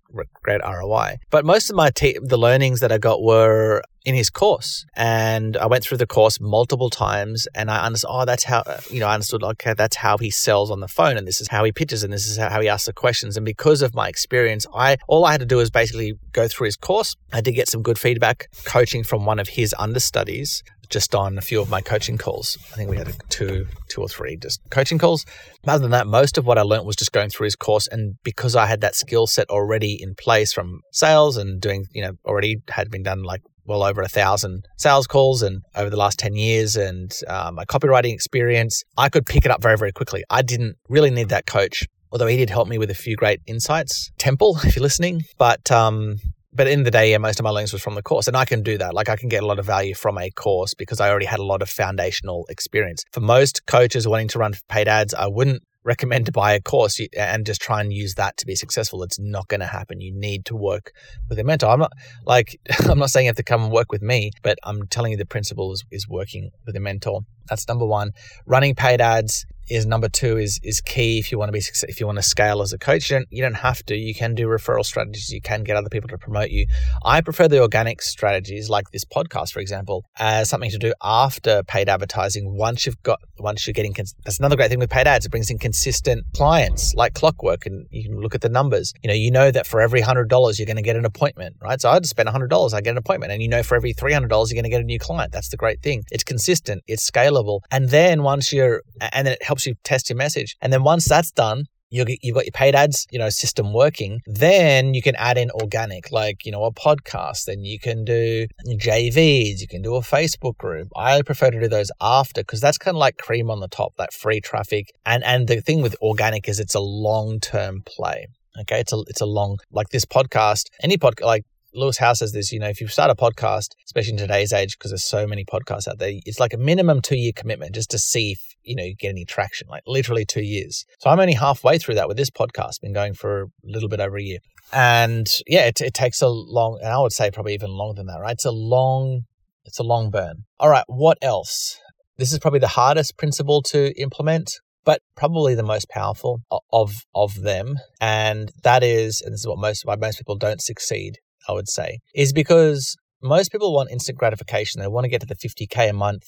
great 0.43 0.61
ROI. 0.63 1.17
But 1.29 1.45
most 1.45 1.69
of 1.69 1.75
my 1.75 1.89
the 1.89 2.37
learnings 2.37 2.79
that 2.79 2.91
I 2.91 2.97
got 2.97 3.21
were 3.21 3.81
in 4.03 4.15
his 4.15 4.29
course, 4.29 4.85
and 4.95 5.55
I 5.57 5.67
went 5.67 5.83
through 5.83 5.99
the 5.99 6.07
course 6.07 6.39
multiple 6.39 6.89
times, 6.89 7.47
and 7.53 7.69
I 7.69 7.85
understood. 7.85 8.09
Oh, 8.11 8.25
that's 8.25 8.43
how 8.43 8.63
you 8.89 8.99
know. 8.99 9.07
I 9.07 9.13
understood. 9.13 9.43
Okay, 9.43 9.73
that's 9.73 9.97
how 9.97 10.17
he 10.17 10.31
sells 10.31 10.71
on 10.71 10.79
the 10.79 10.87
phone, 10.87 11.17
and 11.17 11.27
this 11.27 11.41
is 11.41 11.49
how 11.49 11.63
he 11.63 11.71
pitches, 11.71 12.03
and 12.03 12.11
this 12.11 12.27
is 12.27 12.37
how 12.37 12.61
he 12.61 12.67
asks 12.67 12.87
the 12.87 12.93
questions. 12.93 13.37
And 13.37 13.45
because 13.45 13.81
of 13.81 13.93
my 13.93 14.07
experience, 14.07 14.65
I 14.73 14.97
all 15.07 15.25
I 15.25 15.31
had 15.31 15.41
to 15.41 15.45
do 15.45 15.57
was 15.57 15.69
basically 15.69 16.13
go 16.31 16.47
through 16.47 16.65
his 16.65 16.77
course. 16.77 17.15
I 17.31 17.41
did 17.41 17.53
get 17.53 17.69
some 17.69 17.81
good 17.81 17.99
feedback, 17.99 18.47
coaching 18.65 19.03
from 19.03 19.25
one 19.25 19.39
of 19.39 19.49
his 19.49 19.75
understudies, 19.77 20.63
just 20.91 21.15
on 21.15 21.37
a 21.37 21.41
few 21.41 21.61
of 21.61 21.69
my 21.69 21.81
coaching 21.81 22.17
calls. 22.17 22.57
I 22.73 22.75
think 22.75 22.89
we 22.89 22.97
had 22.97 23.15
two, 23.29 23.67
two 23.87 24.01
or 24.01 24.09
three 24.09 24.35
just 24.35 24.61
coaching 24.69 24.99
calls. 24.99 25.25
Other 25.65 25.81
than 25.81 25.91
that, 25.91 26.07
most 26.07 26.37
of 26.37 26.45
what 26.45 26.57
I 26.57 26.61
learned 26.61 26.85
was 26.85 26.95
just 26.95 27.11
going 27.11 27.29
through 27.29 27.45
his 27.45 27.55
course. 27.55 27.87
And 27.87 28.15
because 28.23 28.55
I 28.55 28.65
had 28.65 28.81
that 28.81 28.95
skill 28.95 29.27
set 29.27 29.49
already 29.49 29.97
in 29.99 30.15
place 30.15 30.53
from 30.53 30.81
sales 30.91 31.37
and 31.37 31.61
doing, 31.61 31.85
you 31.93 32.01
know, 32.01 32.13
already 32.25 32.57
had 32.69 32.91
been 32.91 33.03
done 33.03 33.23
like 33.23 33.41
well 33.65 33.83
over 33.83 34.01
a 34.01 34.07
thousand 34.07 34.65
sales 34.77 35.07
calls 35.07 35.41
and 35.41 35.61
over 35.75 35.89
the 35.89 35.97
last 35.97 36.19
10 36.19 36.35
years 36.35 36.75
and 36.75 37.11
um, 37.27 37.55
my 37.55 37.65
copywriting 37.65 38.13
experience, 38.13 38.83
I 38.97 39.09
could 39.09 39.25
pick 39.25 39.45
it 39.45 39.51
up 39.51 39.61
very, 39.61 39.77
very 39.77 39.91
quickly. 39.91 40.23
I 40.29 40.41
didn't 40.41 40.77
really 40.89 41.09
need 41.09 41.29
that 41.29 41.45
coach 41.45 41.87
although 42.11 42.27
he 42.27 42.37
did 42.37 42.49
help 42.49 42.67
me 42.67 42.77
with 42.77 42.91
a 42.91 42.95
few 42.95 43.15
great 43.15 43.39
insights. 43.47 44.11
Temple, 44.17 44.59
if 44.63 44.75
you're 44.75 44.83
listening, 44.83 45.23
but 45.37 45.71
um, 45.71 46.17
but 46.53 46.67
in 46.67 46.83
the 46.83 46.91
day, 46.91 47.11
yeah, 47.11 47.17
most 47.17 47.39
of 47.39 47.43
my 47.43 47.49
learnings 47.49 47.73
was 47.73 47.81
from 47.81 47.95
the 47.95 48.03
course, 48.03 48.27
and 48.27 48.35
I 48.35 48.45
can 48.45 48.61
do 48.61 48.77
that. 48.77 48.93
Like 48.93 49.09
I 49.09 49.15
can 49.15 49.29
get 49.29 49.43
a 49.43 49.45
lot 49.45 49.59
of 49.59 49.65
value 49.65 49.95
from 49.95 50.17
a 50.17 50.29
course 50.31 50.73
because 50.73 50.99
I 50.99 51.09
already 51.09 51.25
had 51.25 51.39
a 51.39 51.45
lot 51.45 51.61
of 51.61 51.69
foundational 51.69 52.45
experience. 52.49 53.03
For 53.11 53.21
most 53.21 53.65
coaches 53.65 54.07
wanting 54.07 54.27
to 54.29 54.39
run 54.39 54.53
paid 54.67 54.87
ads, 54.87 55.13
I 55.13 55.27
wouldn't 55.27 55.63
recommend 55.83 56.27
to 56.27 56.31
buy 56.31 56.53
a 56.53 56.61
course 56.61 56.99
and 57.17 57.43
just 57.43 57.59
try 57.59 57.81
and 57.81 57.91
use 57.91 58.13
that 58.13 58.37
to 58.37 58.45
be 58.45 58.55
successful. 58.55 59.01
It's 59.01 59.17
not 59.17 59.47
going 59.47 59.61
to 59.61 59.65
happen. 59.65 59.99
You 59.99 60.13
need 60.13 60.45
to 60.45 60.55
work 60.55 60.91
with 61.27 61.39
a 61.39 61.43
mentor. 61.43 61.69
I'm 61.69 61.79
not 61.79 61.91
like 62.25 62.59
I'm 62.87 62.99
not 62.99 63.09
saying 63.09 63.25
you 63.25 63.29
have 63.29 63.37
to 63.37 63.43
come 63.43 63.63
and 63.63 63.71
work 63.71 63.91
with 63.91 64.01
me, 64.01 64.31
but 64.43 64.59
I'm 64.63 64.87
telling 64.87 65.11
you 65.11 65.17
the 65.17 65.25
principle 65.25 65.71
is, 65.73 65.83
is 65.89 66.07
working 66.07 66.51
with 66.65 66.75
a 66.75 66.79
mentor. 66.79 67.21
That's 67.49 67.67
number 67.67 67.85
one. 67.85 68.11
Running 68.45 68.75
paid 68.75 69.01
ads 69.01 69.45
is 69.71 69.85
number 69.85 70.09
two 70.09 70.37
is 70.37 70.59
is 70.63 70.81
key 70.81 71.19
if 71.19 71.31
you 71.31 71.39
want 71.39 71.49
to 71.49 71.53
be 71.53 71.63
if 71.87 71.99
you 71.99 72.05
want 72.05 72.17
to 72.17 72.23
scale 72.23 72.61
as 72.61 72.73
a 72.73 72.77
coach. 72.77 73.09
You 73.09 73.17
don't, 73.17 73.27
you 73.31 73.41
don't 73.41 73.55
have 73.55 73.83
to. 73.85 73.95
You 73.95 74.13
can 74.13 74.35
do 74.35 74.47
referral 74.47 74.85
strategies. 74.85 75.29
You 75.29 75.41
can 75.41 75.63
get 75.63 75.77
other 75.77 75.89
people 75.89 76.09
to 76.09 76.17
promote 76.17 76.49
you. 76.49 76.67
I 77.03 77.21
prefer 77.21 77.47
the 77.47 77.61
organic 77.61 78.01
strategies 78.01 78.69
like 78.69 78.91
this 78.91 79.05
podcast, 79.05 79.53
for 79.53 79.59
example, 79.59 80.05
as 80.17 80.49
something 80.49 80.71
to 80.71 80.77
do 80.77 80.93
after 81.01 81.63
paid 81.63 81.89
advertising. 81.89 82.55
Once 82.57 82.85
you've 82.85 83.01
got 83.03 83.19
once 83.39 83.65
you're 83.65 83.73
getting 83.73 83.93
that's 84.25 84.39
another 84.39 84.55
great 84.55 84.69
thing 84.69 84.79
with 84.79 84.89
paid 84.89 85.07
ads. 85.07 85.25
It 85.25 85.29
brings 85.29 85.49
in 85.49 85.57
consistent 85.57 86.25
clients 86.35 86.93
like 86.93 87.13
clockwork, 87.13 87.65
and 87.65 87.87
you 87.91 88.03
can 88.03 88.19
look 88.19 88.35
at 88.35 88.41
the 88.41 88.49
numbers. 88.49 88.93
You 89.01 89.07
know, 89.07 89.13
you 89.13 89.31
know 89.31 89.51
that 89.51 89.65
for 89.65 89.81
every 89.81 90.01
hundred 90.01 90.29
dollars 90.29 90.59
you're 90.59 90.65
going 90.65 90.77
to 90.77 90.81
get 90.81 90.95
an 90.95 91.05
appointment, 91.05 91.55
right? 91.61 91.79
So 91.79 91.89
I'd 91.89 92.05
spend 92.05 92.29
hundred 92.29 92.49
dollars, 92.49 92.73
I 92.73 92.81
get 92.81 92.91
an 92.91 92.97
appointment, 92.97 93.31
and 93.31 93.41
you 93.41 93.47
know 93.47 93.63
for 93.63 93.75
every 93.75 93.93
three 93.93 94.13
hundred 94.13 94.29
dollars 94.29 94.51
you're 94.51 94.61
going 94.61 94.69
to 94.71 94.75
get 94.75 94.81
a 94.81 94.85
new 94.85 94.99
client. 94.99 95.31
That's 95.31 95.49
the 95.49 95.57
great 95.57 95.81
thing. 95.81 96.03
It's 96.11 96.23
consistent. 96.23 96.83
It's 96.87 97.09
scalable, 97.09 97.61
and 97.71 97.89
then 97.89 98.23
once 98.23 98.51
you're 98.51 98.83
and 98.99 99.25
then 99.25 99.33
it 99.33 99.43
helps 99.43 99.60
test 99.83 100.09
your 100.09 100.17
message. 100.17 100.57
And 100.61 100.71
then 100.71 100.83
once 100.83 101.05
that's 101.05 101.31
done, 101.31 101.65
you 101.91 101.99
have 101.99 102.07
got 102.33 102.45
your 102.45 102.51
paid 102.53 102.73
ads, 102.73 103.05
you 103.11 103.19
know, 103.19 103.29
system 103.29 103.73
working. 103.73 104.21
Then 104.25 104.93
you 104.93 105.01
can 105.01 105.15
add 105.15 105.37
in 105.37 105.51
organic, 105.51 106.09
like 106.11 106.45
you 106.45 106.51
know, 106.51 106.63
a 106.63 106.71
podcast. 106.71 107.45
Then 107.45 107.63
you 107.63 107.79
can 107.79 108.05
do 108.05 108.47
JVs. 108.65 109.59
You 109.59 109.67
can 109.67 109.81
do 109.81 109.95
a 109.95 110.01
Facebook 110.01 110.57
group. 110.57 110.87
I 110.95 111.21
prefer 111.21 111.51
to 111.51 111.59
do 111.59 111.67
those 111.67 111.91
after 111.99 112.41
because 112.41 112.61
that's 112.61 112.77
kind 112.77 112.95
of 112.95 112.99
like 112.99 113.17
cream 113.17 113.51
on 113.51 113.59
the 113.59 113.67
top, 113.67 113.93
that 113.97 114.13
free 114.13 114.39
traffic. 114.39 114.87
And 115.05 115.23
and 115.25 115.47
the 115.47 115.59
thing 115.59 115.81
with 115.81 115.95
organic 116.01 116.47
is 116.47 116.59
it's 116.59 116.75
a 116.75 116.79
long 116.79 117.41
term 117.41 117.83
play. 117.85 118.27
Okay, 118.61 118.79
it's 118.79 118.93
a 118.93 119.03
it's 119.07 119.21
a 119.21 119.25
long 119.25 119.59
like 119.71 119.89
this 119.89 120.05
podcast. 120.05 120.69
Any 120.81 120.97
podcast 120.97 121.25
like 121.25 121.45
Lewis 121.73 121.97
Howes 121.97 122.19
says 122.19 122.33
this, 122.33 122.51
you 122.51 122.59
know, 122.59 122.67
if 122.67 122.81
you 122.81 122.87
start 122.87 123.09
a 123.09 123.15
podcast, 123.15 123.69
especially 123.85 124.13
in 124.13 124.17
today's 124.17 124.51
age, 124.51 124.77
because 124.77 124.91
there's 124.91 125.05
so 125.05 125.25
many 125.25 125.45
podcasts 125.45 125.87
out 125.87 125.99
there, 125.99 126.11
it's 126.25 126.39
like 126.39 126.53
a 126.53 126.57
minimum 126.57 127.01
two 127.01 127.15
year 127.15 127.31
commitment 127.35 127.73
just 127.73 127.89
to 127.91 127.97
see 127.97 128.33
if, 128.33 128.39
you 128.63 128.75
know, 128.75 128.83
you 128.83 128.95
get 128.95 129.09
any 129.09 129.25
traction, 129.25 129.67
like 129.69 129.83
literally 129.87 130.25
two 130.25 130.43
years. 130.43 130.85
So 130.99 131.09
I'm 131.09 131.19
only 131.19 131.33
halfway 131.33 131.77
through 131.77 131.95
that 131.95 132.07
with 132.07 132.17
this 132.17 132.29
podcast, 132.29 132.81
been 132.81 132.93
going 132.93 133.13
for 133.13 133.43
a 133.43 133.47
little 133.63 133.89
bit 133.89 133.99
over 133.99 134.17
a 134.17 134.21
year. 134.21 134.39
And 134.73 135.27
yeah, 135.47 135.65
it, 135.65 135.81
it 135.81 135.93
takes 135.93 136.21
a 136.21 136.27
long, 136.27 136.79
and 136.81 136.91
I 136.91 136.99
would 136.99 137.13
say 137.13 137.31
probably 137.31 137.53
even 137.53 137.71
longer 137.71 137.99
than 137.99 138.07
that, 138.07 138.19
right? 138.19 138.33
It's 138.33 138.45
a 138.45 138.51
long, 138.51 139.21
it's 139.65 139.79
a 139.79 139.83
long 139.83 140.09
burn. 140.11 140.43
All 140.59 140.69
right, 140.69 140.85
what 140.87 141.17
else? 141.21 141.79
This 142.17 142.33
is 142.33 142.39
probably 142.39 142.59
the 142.59 142.67
hardest 142.67 143.17
principle 143.17 143.61
to 143.63 143.97
implement 143.99 144.51
but 144.83 144.99
probably 145.15 145.53
the 145.53 145.63
most 145.63 145.87
powerful 145.89 146.41
of 146.73 147.05
of 147.13 147.41
them 147.41 147.77
and 147.99 148.51
that 148.63 148.83
is 148.83 149.21
and 149.21 149.31
this 149.31 149.41
is 149.41 149.47
what 149.47 149.59
most 149.59 149.85
why 149.85 149.95
most 149.95 150.17
people 150.17 150.35
don't 150.35 150.59
succeed 150.59 151.19
I 151.51 151.53
would 151.53 151.69
say, 151.69 151.99
is 152.15 152.33
because 152.33 152.95
most 153.21 153.51
people 153.51 153.73
want 153.73 153.91
instant 153.91 154.17
gratification. 154.17 154.81
They 154.81 154.87
want 154.87 155.05
to 155.05 155.09
get 155.09 155.21
to 155.21 155.27
the 155.27 155.35
50K 155.35 155.89
a 155.89 155.93
month. 155.93 156.23